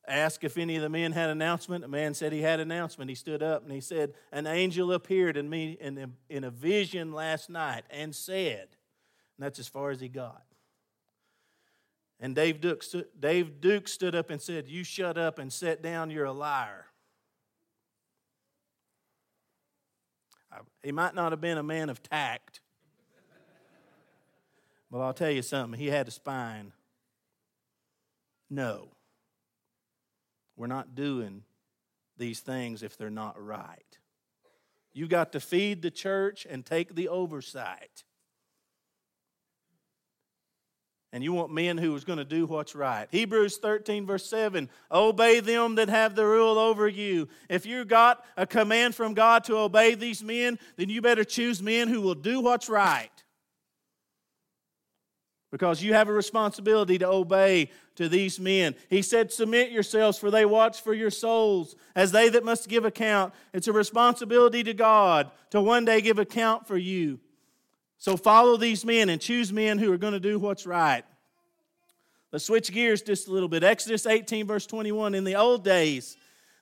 [0.06, 1.84] asked if any of the men had announcement.
[1.84, 3.08] A man said he had announcement.
[3.08, 6.50] He stood up and he said, An angel appeared in me in a, in a
[6.50, 8.68] vision last night and said,
[9.36, 10.42] and that's as far as he got.
[12.20, 12.84] And Dave Duke,
[13.18, 16.86] Dave Duke stood up and said, You shut up and sit down, you're a liar.
[20.82, 22.60] He might not have been a man of tact,
[24.90, 25.78] well, I'll tell you something.
[25.78, 26.72] He had a spine.
[28.48, 28.88] No.
[30.56, 31.42] We're not doing
[32.16, 33.98] these things if they're not right.
[34.92, 38.04] You got to feed the church and take the oversight.
[41.12, 43.06] And you want men who is going to do what's right.
[43.10, 47.28] Hebrews 13, verse 7 Obey them that have the rule over you.
[47.48, 51.62] If you got a command from God to obey these men, then you better choose
[51.62, 53.17] men who will do what's right
[55.50, 58.74] because you have a responsibility to obey to these men.
[58.90, 62.84] He said, Submit yourselves, for they watch for your souls as they that must give
[62.84, 63.32] account.
[63.52, 67.18] It's a responsibility to God to one day give account for you.
[67.96, 71.04] So follow these men and choose men who are going to do what's right.
[72.30, 73.64] Let's switch gears just a little bit.
[73.64, 75.14] Exodus 18, verse 21.
[75.14, 76.16] In the old days,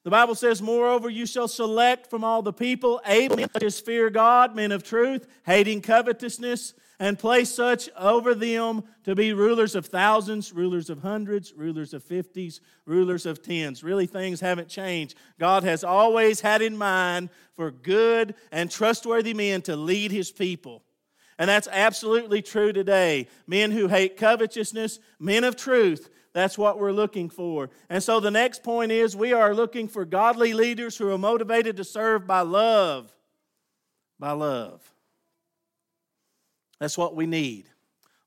[0.04, 4.54] the Bible says, Moreover, you shall select from all the people able to fear God,
[4.54, 10.52] men of truth, hating covetousness and place such over them to be rulers of thousands,
[10.52, 13.84] rulers of hundreds, rulers of fifties, rulers of tens.
[13.84, 15.16] Really, things haven't changed.
[15.38, 20.82] God has always had in mind for good and trustworthy men to lead his people.
[21.38, 23.28] And that's absolutely true today.
[23.46, 27.70] Men who hate covetousness, men of truth, that's what we're looking for.
[27.88, 31.76] And so the next point is we are looking for godly leaders who are motivated
[31.76, 33.10] to serve by love.
[34.18, 34.95] By love.
[36.78, 37.66] That's what we need.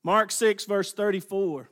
[0.02, 1.68] Mark 6, verse 34.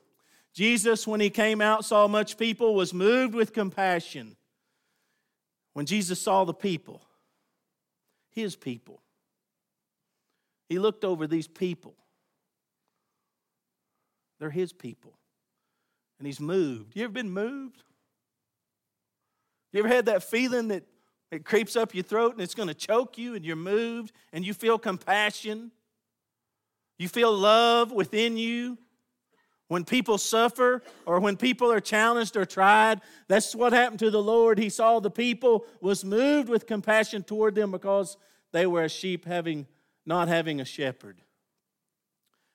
[0.54, 4.36] Jesus, when he came out, saw much people, was moved with compassion.
[5.72, 7.02] When Jesus saw the people,
[8.30, 9.00] his people,
[10.68, 11.94] he looked over these people.
[14.38, 15.14] They're his people.
[16.18, 16.96] And he's moved.
[16.96, 17.82] You ever been moved?
[19.72, 20.84] You ever had that feeling that
[21.30, 24.44] it creeps up your throat and it's going to choke you and you're moved and
[24.44, 25.70] you feel compassion?
[26.98, 28.76] You feel love within you
[29.68, 33.00] when people suffer or when people are challenged or tried.
[33.28, 34.58] That's what happened to the Lord.
[34.58, 38.16] He saw the people, was moved with compassion toward them because
[38.52, 39.66] they were a sheep having
[40.04, 41.20] not having a shepherd.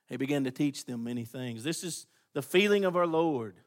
[0.07, 1.63] He began to teach them many things.
[1.63, 3.57] This is the feeling of our Lord.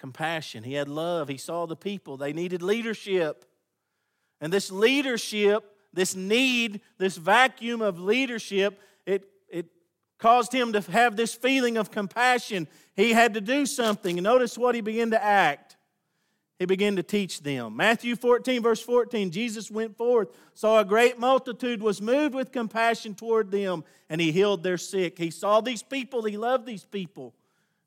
[0.00, 0.64] Compassion.
[0.64, 1.28] He had love.
[1.28, 2.16] He saw the people.
[2.16, 3.44] They needed leadership.
[4.40, 8.80] And this leadership, this need, this vacuum of leadership
[10.18, 12.66] caused him to have this feeling of compassion.
[12.94, 14.18] He had to do something.
[14.18, 15.76] And notice what he began to act.
[16.58, 17.76] He began to teach them.
[17.76, 23.14] Matthew 14, verse 14 Jesus went forth, saw a great multitude, was moved with compassion
[23.14, 25.18] toward them, and he healed their sick.
[25.18, 27.32] He saw these people, he loved these people,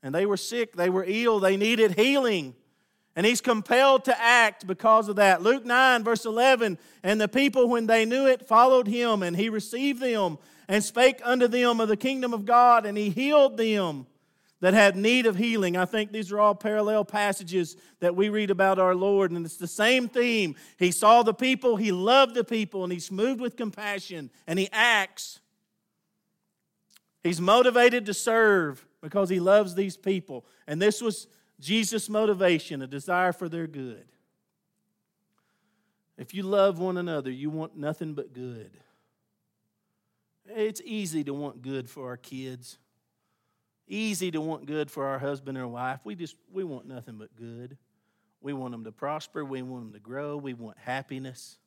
[0.01, 2.55] and they were sick, they were ill, they needed healing.
[3.13, 5.41] And he's compelled to act because of that.
[5.41, 9.49] Luke 9, verse 11 And the people, when they knew it, followed him, and he
[9.49, 10.37] received them
[10.71, 14.07] and spake unto them of the kingdom of God, and he healed them
[14.61, 15.75] that had need of healing.
[15.75, 19.57] I think these are all parallel passages that we read about our Lord, and it's
[19.57, 20.55] the same theme.
[20.79, 24.69] He saw the people, he loved the people, and he's moved with compassion, and he
[24.71, 25.41] acts.
[27.21, 30.45] He's motivated to serve because he loves these people.
[30.67, 31.27] And this was
[31.59, 34.05] Jesus' motivation, a desire for their good.
[36.17, 38.71] If you love one another, you want nothing but good.
[40.47, 42.77] It's easy to want good for our kids
[43.91, 46.01] easy to want good for our husband or wife.
[46.05, 47.77] We just we want nothing but good.
[48.39, 51.57] We want them to prosper, we want them to grow, we want happiness.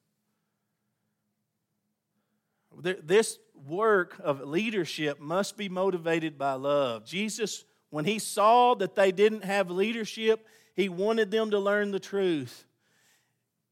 [2.76, 7.04] This work of leadership must be motivated by love.
[7.04, 12.00] Jesus, when he saw that they didn't have leadership, he wanted them to learn the
[12.00, 12.66] truth.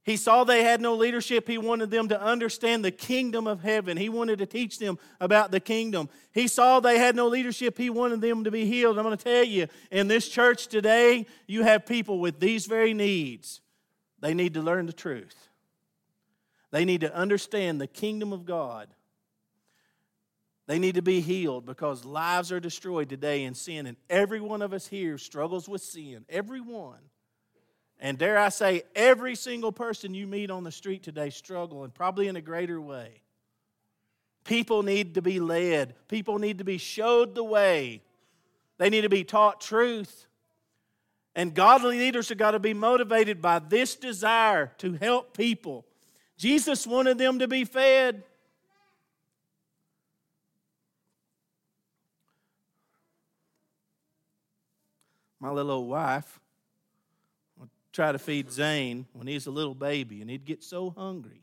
[0.05, 1.47] He saw they had no leadership.
[1.47, 3.97] He wanted them to understand the kingdom of heaven.
[3.97, 6.09] He wanted to teach them about the kingdom.
[6.33, 7.79] He saw they had no leadership.
[7.79, 8.99] He wanted them to be healed.
[8.99, 12.95] I'm going to tell you, in this church today, you have people with these very
[12.95, 13.61] needs.
[14.19, 15.49] They need to learn the truth,
[16.73, 18.89] they need to understand the kingdom of God.
[20.69, 24.63] They need to be healed because lives are destroyed today in sin, and every one
[24.63, 26.25] of us here struggles with sin.
[26.29, 27.01] Every one.
[28.05, 31.95] And dare I say, every single person you meet on the street today struggle, and
[31.95, 33.23] probably in a greater way.
[34.43, 38.03] People need to be led, people need to be showed the way,
[38.77, 40.27] they need to be taught truth.
[41.37, 45.87] And godly leaders have got to be motivated by this desire to help people.
[46.37, 48.25] Jesus wanted them to be fed.
[55.41, 56.41] My little old wife
[57.93, 61.43] try to feed Zane when he was a little baby, and he'd get so hungry.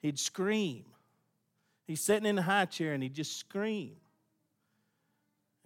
[0.00, 0.84] He'd scream.
[1.86, 3.96] He's sitting in the high chair and he'd just scream.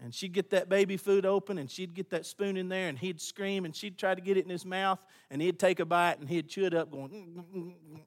[0.01, 2.97] And she'd get that baby food open and she'd get that spoon in there and
[2.97, 5.01] he'd scream and she'd try to get it in his mouth
[5.31, 7.11] and he'd take a bite and he'd chew it up going.
[7.11, 8.01] Mm, mm, mm,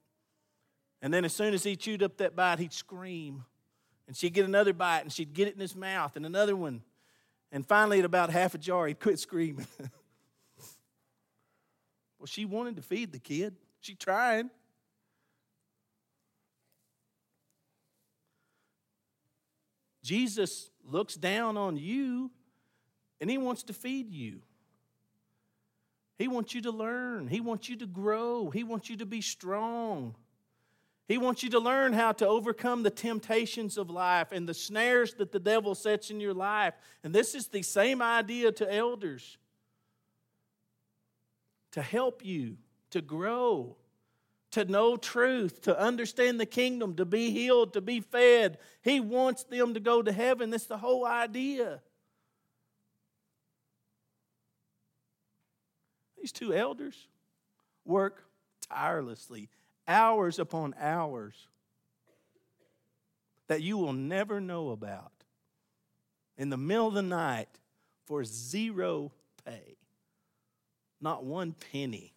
[1.02, 3.44] and then as soon as he chewed up that bite, he'd scream.
[4.06, 6.82] And she'd get another bite and she'd get it in his mouth and another one.
[7.50, 9.66] And finally, at about half a jar, he'd quit screaming.
[12.22, 13.56] Well, she wanted to feed the kid.
[13.80, 14.46] She tried.
[20.04, 22.30] Jesus looks down on you
[23.20, 24.40] and he wants to feed you.
[26.16, 27.26] He wants you to learn.
[27.26, 28.50] He wants you to grow.
[28.50, 30.14] He wants you to be strong.
[31.08, 35.14] He wants you to learn how to overcome the temptations of life and the snares
[35.14, 36.74] that the devil sets in your life.
[37.02, 39.38] And this is the same idea to elders
[41.72, 42.56] to help you
[42.90, 43.76] to grow,
[44.52, 48.58] to know truth, to understand the kingdom, to be healed, to be fed.
[48.82, 50.50] He wants them to go to heaven.
[50.50, 51.80] That's the whole idea.
[56.20, 57.08] These two elders
[57.84, 58.24] work
[58.68, 59.48] tirelessly,
[59.88, 61.48] hours upon hours,
[63.48, 65.12] that you will never know about
[66.36, 67.48] in the middle of the night
[68.06, 69.10] for zero
[69.44, 69.76] pay
[71.02, 72.12] not one penny,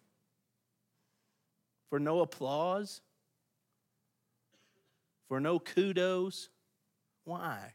[1.90, 3.00] for no applause,
[5.28, 6.48] for no kudos.
[7.24, 7.74] Why?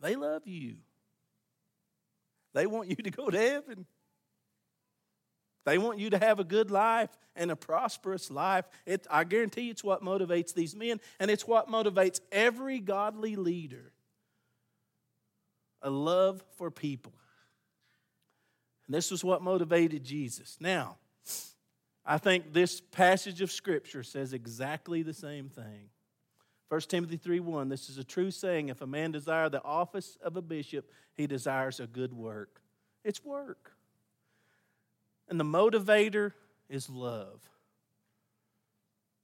[0.00, 0.76] They love you.
[2.54, 3.86] They want you to go to heaven.
[5.64, 8.64] They want you to have a good life and a prosperous life.
[8.84, 13.92] It, I guarantee it's what motivates these men, and it's what motivates every godly leader
[15.82, 17.12] a love for people.
[18.92, 20.56] This was what motivated Jesus.
[20.60, 20.96] Now,
[22.04, 25.90] I think this passage of Scripture says exactly the same thing.
[26.68, 28.68] 1 Timothy 3 1, this is a true saying.
[28.68, 32.60] If a man desire the office of a bishop, he desires a good work.
[33.04, 33.72] It's work.
[35.28, 36.32] And the motivator
[36.68, 37.40] is love.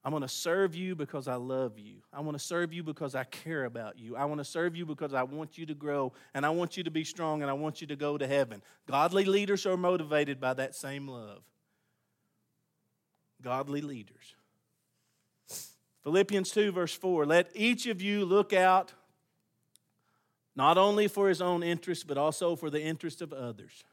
[0.08, 1.96] I'm going to serve you because I love you.
[2.14, 4.16] I want to serve you because I care about you.
[4.16, 6.84] I want to serve you because I want you to grow and I want you
[6.84, 8.62] to be strong and I want you to go to heaven.
[8.86, 11.42] Godly leaders are motivated by that same love.
[13.42, 14.34] Godly leaders.
[16.04, 18.94] Philippians 2, verse 4 Let each of you look out
[20.56, 23.84] not only for his own interest, but also for the interest of others.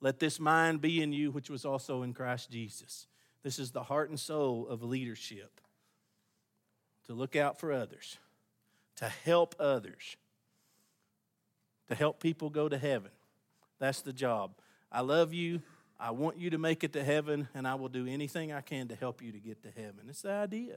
[0.00, 3.06] Let this mind be in you, which was also in Christ Jesus
[3.42, 5.60] this is the heart and soul of leadership
[7.06, 8.18] to look out for others,
[8.96, 10.16] to help others,
[11.88, 13.10] to help people go to heaven.
[13.78, 14.52] That's the job.
[14.90, 15.62] I love you.
[16.00, 18.88] I want you to make it to heaven, and I will do anything I can
[18.88, 20.06] to help you to get to heaven.
[20.08, 20.76] It's the idea.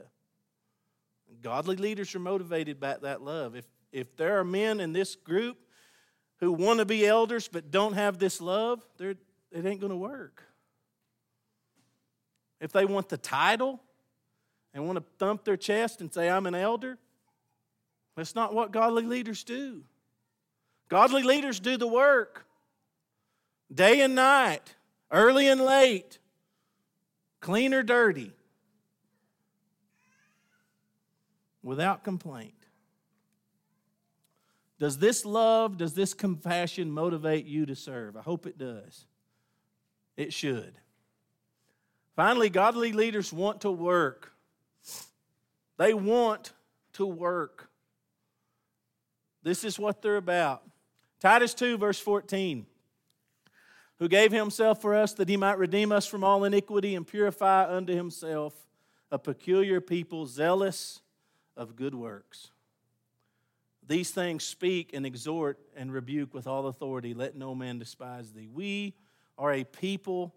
[1.42, 3.54] Godly leaders are motivated by that love.
[3.54, 5.58] If, if there are men in this group
[6.38, 9.16] who want to be elders but don't have this love, it
[9.54, 10.42] ain't going to work.
[12.62, 13.80] If they want the title
[14.72, 16.96] and want to thump their chest and say, I'm an elder,
[18.16, 19.82] that's not what godly leaders do.
[20.88, 22.46] Godly leaders do the work
[23.74, 24.76] day and night,
[25.10, 26.18] early and late,
[27.40, 28.30] clean or dirty,
[31.64, 32.54] without complaint.
[34.78, 38.16] Does this love, does this compassion motivate you to serve?
[38.16, 39.06] I hope it does.
[40.16, 40.74] It should.
[42.14, 44.32] Finally, godly leaders want to work.
[45.78, 46.52] They want
[46.94, 47.70] to work.
[49.42, 50.62] This is what they're about.
[51.20, 52.66] Titus 2, verse 14.
[53.98, 57.74] Who gave himself for us that he might redeem us from all iniquity and purify
[57.74, 58.54] unto himself
[59.10, 61.00] a peculiar people zealous
[61.56, 62.50] of good works.
[63.86, 67.14] These things speak and exhort and rebuke with all authority.
[67.14, 68.48] Let no man despise thee.
[68.52, 68.94] We
[69.36, 70.34] are a people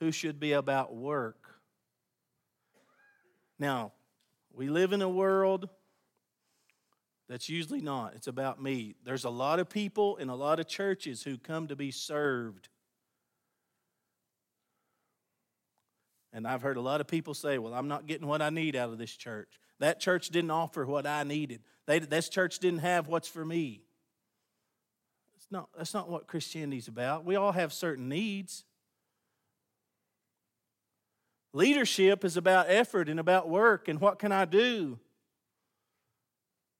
[0.00, 1.48] who should be about work.
[3.58, 3.92] Now,
[4.52, 5.68] we live in a world
[7.28, 8.14] that's usually not.
[8.14, 8.94] It's about me.
[9.04, 12.68] There's a lot of people in a lot of churches who come to be served.
[16.32, 18.76] And I've heard a lot of people say, Well, I'm not getting what I need
[18.76, 19.48] out of this church.
[19.80, 21.60] That church didn't offer what I needed.
[21.86, 23.82] They, this church didn't have what's for me.
[25.36, 27.24] It's not, that's not what Christianity's about.
[27.24, 28.64] We all have certain needs.
[31.52, 34.98] Leadership is about effort and about work and what can I do?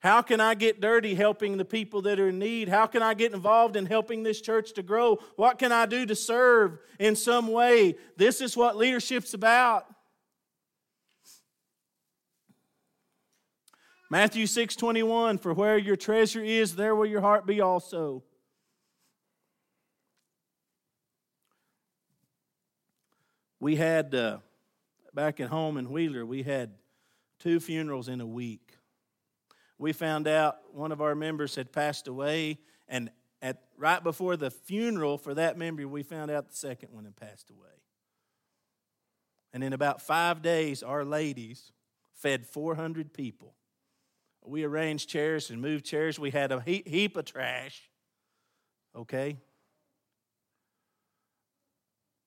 [0.01, 2.69] How can I get dirty helping the people that are in need?
[2.69, 5.16] How can I get involved in helping this church to grow?
[5.35, 7.97] What can I do to serve in some way?
[8.16, 9.87] This is what leadership's about.
[14.11, 18.23] Matthew 6 21, for where your treasure is, there will your heart be also.
[23.61, 24.39] We had, uh,
[25.19, 26.71] back at home in Wheeler, we had
[27.41, 28.79] two funerals in a week.
[29.77, 33.11] We found out one of our members had passed away, and
[33.43, 37.16] at, right before the funeral for that member, we found out the second one had
[37.16, 37.83] passed away.
[39.53, 41.73] And in about five days, our ladies
[42.14, 43.57] fed 400 people
[44.45, 46.21] we arranged chairs and moved chairs.
[46.21, 47.91] We had a heap of trash.
[48.97, 49.37] Okay?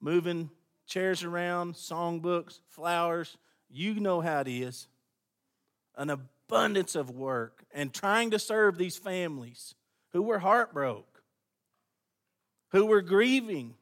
[0.01, 0.51] Moving
[0.91, 3.37] chairs around, songbooks, flowers.
[3.69, 4.87] You know how it is.
[5.95, 9.73] An abundance of work and trying to serve these families
[10.11, 11.05] who were heartbroken,
[12.71, 13.75] who were grieving,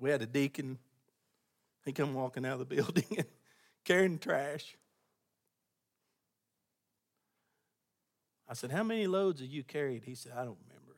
[0.00, 0.78] We had a deacon.
[1.84, 3.26] He come walking out of the building and
[3.84, 4.74] carrying trash.
[8.50, 10.02] I said, How many loads have you carried?
[10.04, 10.96] He said, I don't remember.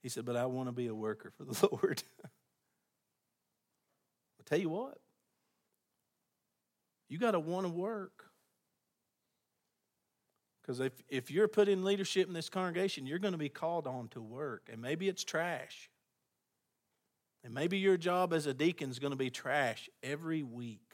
[0.00, 2.04] He said, But I want to be a worker for the Lord.
[2.24, 2.28] i
[4.46, 4.98] tell you what,
[7.08, 8.26] you got to want to work.
[10.62, 13.88] Because if, if you're put in leadership in this congregation, you're going to be called
[13.88, 14.68] on to work.
[14.72, 15.90] And maybe it's trash.
[17.42, 20.92] And maybe your job as a deacon is going to be trash every week.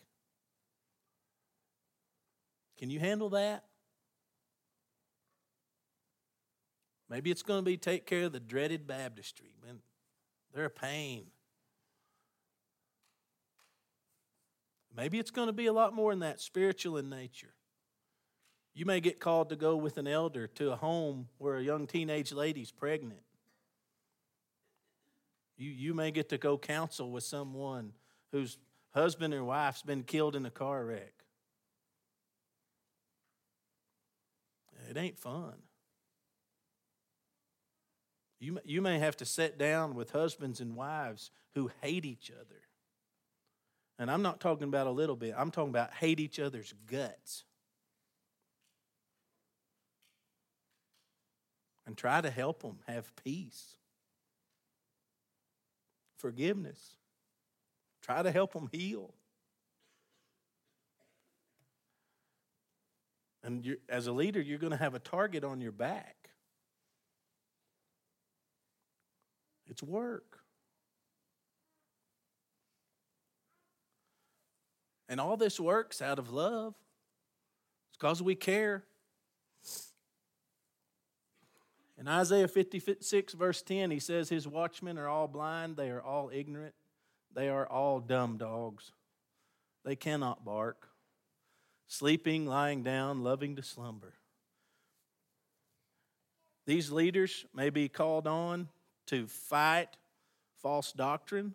[2.78, 3.64] Can you handle that?
[7.10, 9.54] Maybe it's going to be take care of the dreaded baptistry.
[9.64, 9.78] Man,
[10.54, 11.26] they're a pain.
[14.94, 17.54] Maybe it's going to be a lot more than that, spiritual in nature.
[18.74, 21.86] You may get called to go with an elder to a home where a young
[21.86, 23.22] teenage lady's pregnant.
[25.56, 27.92] You, you may get to go counsel with someone
[28.30, 28.58] whose
[28.90, 31.17] husband or wife's been killed in a car wreck.
[34.88, 35.54] It ain't fun.
[38.40, 42.60] You, you may have to sit down with husbands and wives who hate each other.
[43.98, 47.44] And I'm not talking about a little bit, I'm talking about hate each other's guts.
[51.88, 53.76] and try to help them have peace,
[56.18, 56.96] forgiveness.
[58.02, 59.14] Try to help them heal.
[63.48, 66.28] And as a leader, you're going to have a target on your back.
[69.66, 70.40] It's work.
[75.08, 76.74] And all this works out of love.
[77.88, 78.84] It's because we care.
[81.96, 86.30] In Isaiah 56, verse 10, he says, His watchmen are all blind, they are all
[86.30, 86.74] ignorant,
[87.34, 88.92] they are all dumb dogs.
[89.86, 90.87] They cannot bark,
[91.88, 94.14] sleeping, lying down, loving to slumber.
[96.66, 98.68] These leaders may be called on
[99.06, 99.88] to fight
[100.62, 101.54] false doctrine.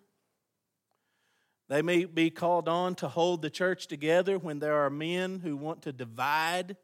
[1.69, 5.55] They may be called on to hold the church together when there are men who
[5.55, 6.75] want to divide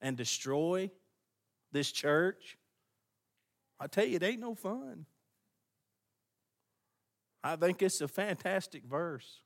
[0.00, 0.90] and destroy
[1.72, 2.56] this church.
[3.80, 5.06] I tell you, it ain't no fun.
[7.42, 9.40] I think it's a fantastic verse.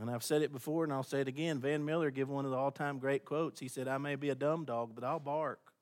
[0.00, 1.58] And I've said it before and I'll say it again.
[1.58, 3.58] Van Miller gave one of the all time great quotes.
[3.58, 5.72] He said, I may be a dumb dog, but I'll bark.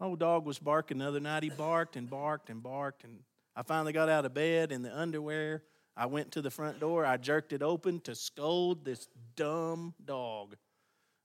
[0.00, 1.42] My old dog was barking the other night.
[1.42, 3.04] He barked and barked and barked.
[3.04, 3.20] And
[3.54, 5.62] I finally got out of bed in the underwear.
[5.96, 7.06] I went to the front door.
[7.06, 10.56] I jerked it open to scold this dumb dog.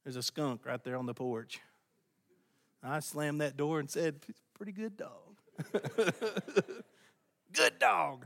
[0.04, 1.60] There's a skunk right there on the porch.
[2.84, 4.24] I slammed that door and said,
[4.54, 5.38] Pretty good dog.
[7.54, 8.26] good dog.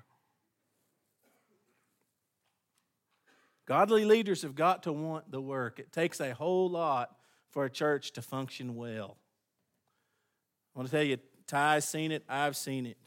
[3.65, 5.79] Godly leaders have got to want the work.
[5.79, 7.15] It takes a whole lot
[7.51, 9.17] for a church to function well.
[10.75, 12.97] I want to tell you, Ty's seen it, I've seen it.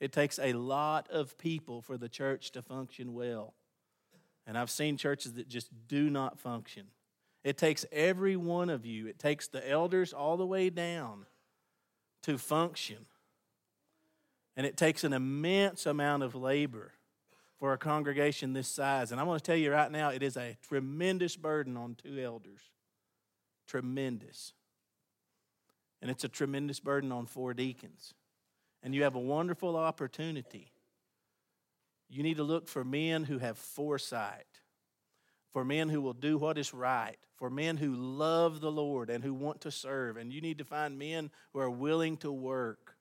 [0.00, 3.54] It takes a lot of people for the church to function well.
[4.46, 6.86] And I've seen churches that just do not function.
[7.44, 11.26] It takes every one of you, it takes the elders all the way down
[12.24, 13.06] to function.
[14.56, 16.92] And it takes an immense amount of labor
[17.60, 19.12] for a congregation this size.
[19.12, 22.18] And I want to tell you right now, it is a tremendous burden on two
[22.18, 22.62] elders.
[23.68, 24.54] Tremendous.
[26.00, 28.14] And it's a tremendous burden on four deacons.
[28.82, 30.72] And you have a wonderful opportunity.
[32.08, 34.46] You need to look for men who have foresight,
[35.50, 39.22] for men who will do what is right, for men who love the Lord and
[39.22, 40.16] who want to serve.
[40.16, 42.96] And you need to find men who are willing to work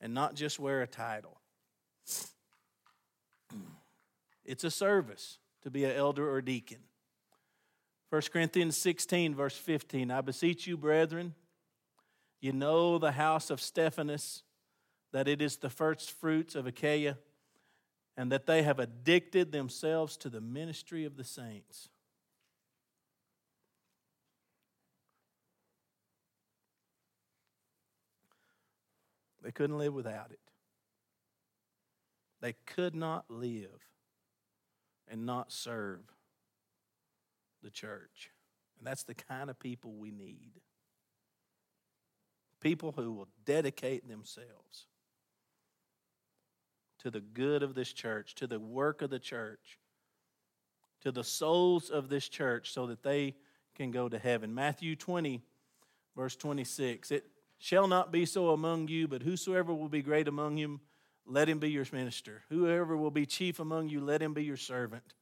[0.00, 1.40] and not just wear a title.
[4.50, 6.78] It's a service to be an elder or deacon.
[8.08, 11.36] 1 Corinthians 16, verse 15 I beseech you, brethren,
[12.40, 14.42] you know the house of Stephanas,
[15.12, 17.16] that it is the first fruits of Achaia,
[18.16, 21.88] and that they have addicted themselves to the ministry of the saints.
[29.44, 30.40] They couldn't live without it.
[32.40, 33.89] They could not live
[35.10, 36.00] and not serve
[37.62, 38.30] the church.
[38.78, 40.52] And that's the kind of people we need.
[42.60, 44.86] People who will dedicate themselves
[47.00, 49.78] to the good of this church, to the work of the church,
[51.02, 53.34] to the souls of this church so that they
[53.74, 54.54] can go to heaven.
[54.54, 55.40] Matthew 20,
[56.14, 57.10] verse 26.
[57.10, 57.24] It
[57.58, 60.80] shall not be so among you, but whosoever will be great among you
[61.26, 62.42] let him be your minister.
[62.48, 65.14] Whoever will be chief among you, let him be your servant.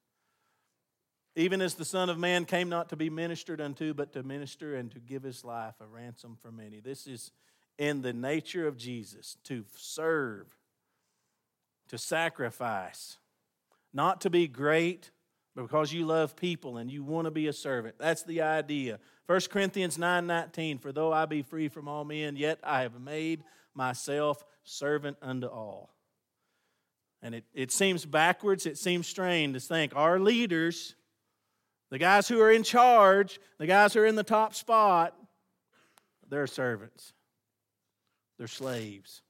[1.37, 4.75] Even as the Son of Man came not to be ministered unto, but to minister
[4.75, 6.81] and to give his life a ransom for many.
[6.81, 7.31] This is
[7.79, 10.47] in the nature of Jesus to serve,
[11.89, 13.19] to sacrifice,
[13.93, 15.13] not to be great,
[15.55, 17.97] but because you love people and you want to be a servant.
[17.99, 18.99] That's the idea.
[19.27, 23.01] 1 Corinthians 9 19, for though I be free from all men, yet I have
[23.01, 23.45] made
[23.79, 25.95] myself servant unto all.
[27.23, 30.95] And it, it seems backwards, it seems strange to think our leaders,
[31.91, 35.17] the guys who are in charge, the guys who are in the top spot,
[36.29, 37.15] they're servants,
[38.37, 39.23] they're slaves.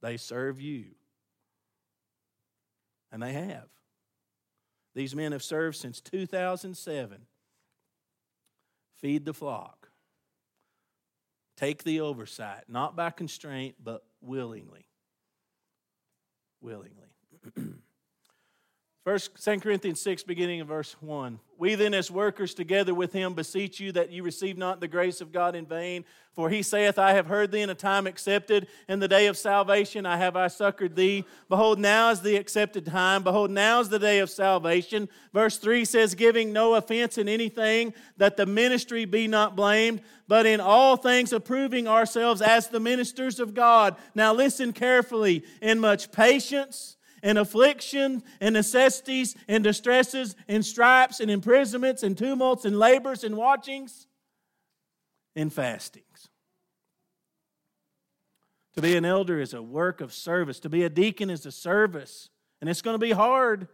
[0.00, 0.84] They serve you.
[3.10, 3.68] And they have.
[4.94, 7.18] These men have served since 2007.
[9.00, 9.83] Feed the flock.
[11.56, 14.86] Take the oversight, not by constraint, but willingly.
[16.60, 17.14] Willingly.
[19.04, 21.38] First, 2 Corinthians 6, beginning of verse 1.
[21.58, 25.20] We then, as workers together with him, beseech you that you receive not the grace
[25.20, 26.06] of God in vain.
[26.32, 28.66] For he saith, I have heard thee in a time accepted.
[28.88, 31.26] In the day of salvation I have I succored thee.
[31.50, 33.22] Behold, now is the accepted time.
[33.22, 35.10] Behold, now is the day of salvation.
[35.34, 40.46] Verse 3 says, Giving no offense in anything, that the ministry be not blamed, but
[40.46, 43.96] in all things approving ourselves as the ministers of God.
[44.14, 45.44] Now listen carefully.
[45.60, 52.66] In much patience and affliction and necessities and distresses and stripes and imprisonments and tumults
[52.66, 54.06] and labors and watchings
[55.34, 56.28] and fastings.
[58.74, 60.60] To be an elder is a work of service.
[60.60, 62.28] To be a deacon is a service.
[62.60, 63.68] And it's going to be hard.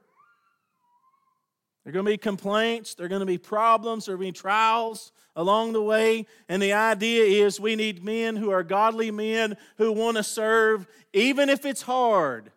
[1.84, 4.28] There are going to be complaints, there are going to be problems, there are going
[4.28, 6.26] to be trials along the way.
[6.46, 10.86] And the idea is we need men who are godly men who want to serve,
[11.14, 12.52] even if it's hard.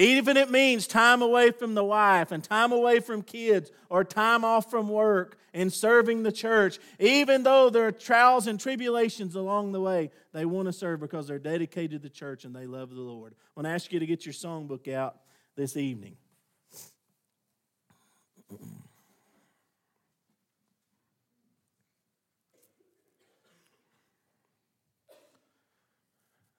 [0.00, 4.46] Even it means time away from the wife and time away from kids or time
[4.46, 9.72] off from work and serving the church, even though there are trials and tribulations along
[9.72, 12.88] the way, they want to serve because they're dedicated to the church and they love
[12.88, 13.34] the Lord.
[13.34, 15.16] I want to ask you to get your songbook out
[15.54, 16.16] this evening.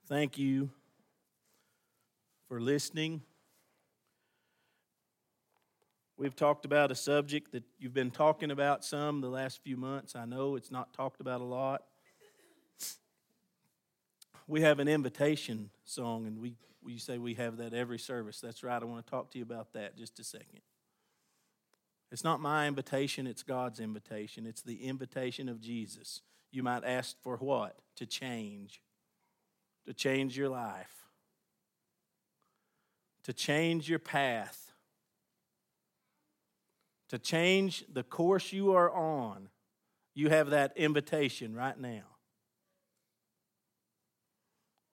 [0.08, 0.70] Thank you
[2.48, 3.24] for listening.
[6.22, 10.16] We've talked about a subject that you've been talking about some the last few months.
[10.16, 11.82] I know it's not talked about a lot.
[14.48, 16.54] We have an invitation song, and we,
[16.84, 18.40] we say we have that every service.
[18.40, 18.80] That's right.
[18.80, 20.62] I want to talk to you about that just a second.
[22.12, 24.46] It's not my invitation, it's God's invitation.
[24.46, 26.22] It's the invitation of Jesus.
[26.52, 27.80] You might ask for what?
[27.96, 28.80] To change
[29.88, 31.08] to change your life,
[33.24, 34.71] to change your path,
[37.12, 39.50] to change the course you are on.
[40.16, 42.04] You have that invitation right now.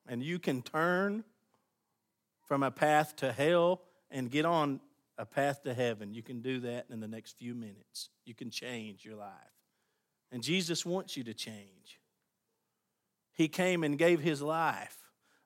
[0.09, 1.23] And you can turn
[2.49, 4.81] from a path to hell and get on
[5.17, 6.13] a path to heaven.
[6.13, 8.09] You can do that in the next few minutes.
[8.25, 9.31] You can change your life.
[10.33, 12.01] And Jesus wants you to change.
[13.33, 14.99] He came and gave his life,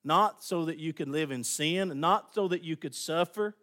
[0.03, 3.57] not so that you could live in sin, not so that you could suffer,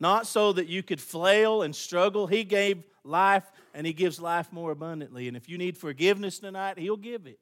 [0.00, 2.26] not so that you could flail and struggle.
[2.26, 5.28] He gave life and he gives life more abundantly.
[5.28, 7.38] And if you need forgiveness tonight, he'll give it.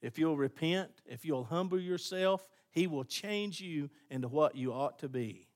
[0.00, 4.98] If you'll repent, if you'll humble yourself, he will change you into what you ought
[5.00, 5.48] to be.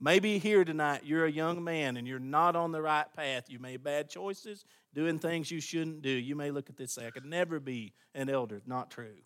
[0.00, 3.44] Maybe here tonight you're a young man and you're not on the right path.
[3.48, 6.10] You made bad choices, doing things you shouldn't do.
[6.10, 8.62] You may look at this and say, I could never be an elder.
[8.66, 9.16] Not true.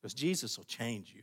[0.00, 1.22] Because Jesus will change you.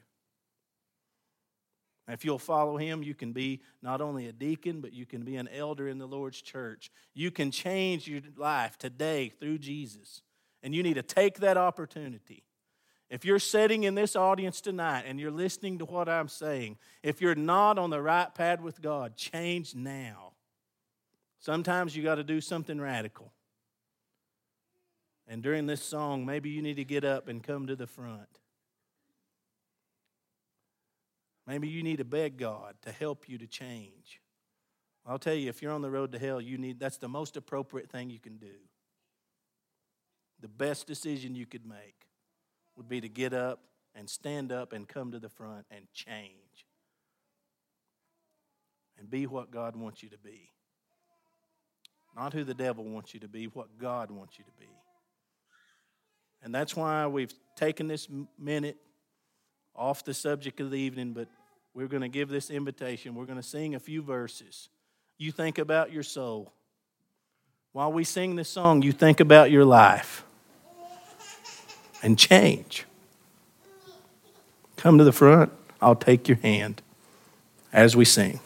[2.11, 5.35] If you'll follow him, you can be not only a deacon, but you can be
[5.35, 6.91] an elder in the Lord's church.
[7.13, 10.21] You can change your life today through Jesus.
[10.63, 12.43] And you need to take that opportunity.
[13.09, 17.21] If you're sitting in this audience tonight and you're listening to what I'm saying, if
[17.21, 20.31] you're not on the right path with God, change now.
[21.39, 23.33] Sometimes you got to do something radical.
[25.27, 28.40] And during this song, maybe you need to get up and come to the front.
[31.51, 34.21] Maybe you need to beg God to help you to change.
[35.05, 37.35] I'll tell you, if you're on the road to hell, you need that's the most
[37.35, 38.53] appropriate thing you can do.
[40.39, 42.07] The best decision you could make
[42.77, 43.59] would be to get up
[43.93, 46.65] and stand up and come to the front and change
[48.97, 50.53] and be what God wants you to be.
[52.15, 54.69] Not who the devil wants you to be, what God wants you to be.
[56.41, 58.07] And that's why we've taken this
[58.39, 58.77] minute
[59.75, 61.27] off the subject of the evening, but
[61.73, 63.15] we're going to give this invitation.
[63.15, 64.69] We're going to sing a few verses.
[65.17, 66.51] You think about your soul.
[67.73, 70.25] While we sing this song, you think about your life
[72.03, 72.85] and change.
[74.75, 75.51] Come to the front.
[75.81, 76.81] I'll take your hand
[77.71, 78.39] as we sing.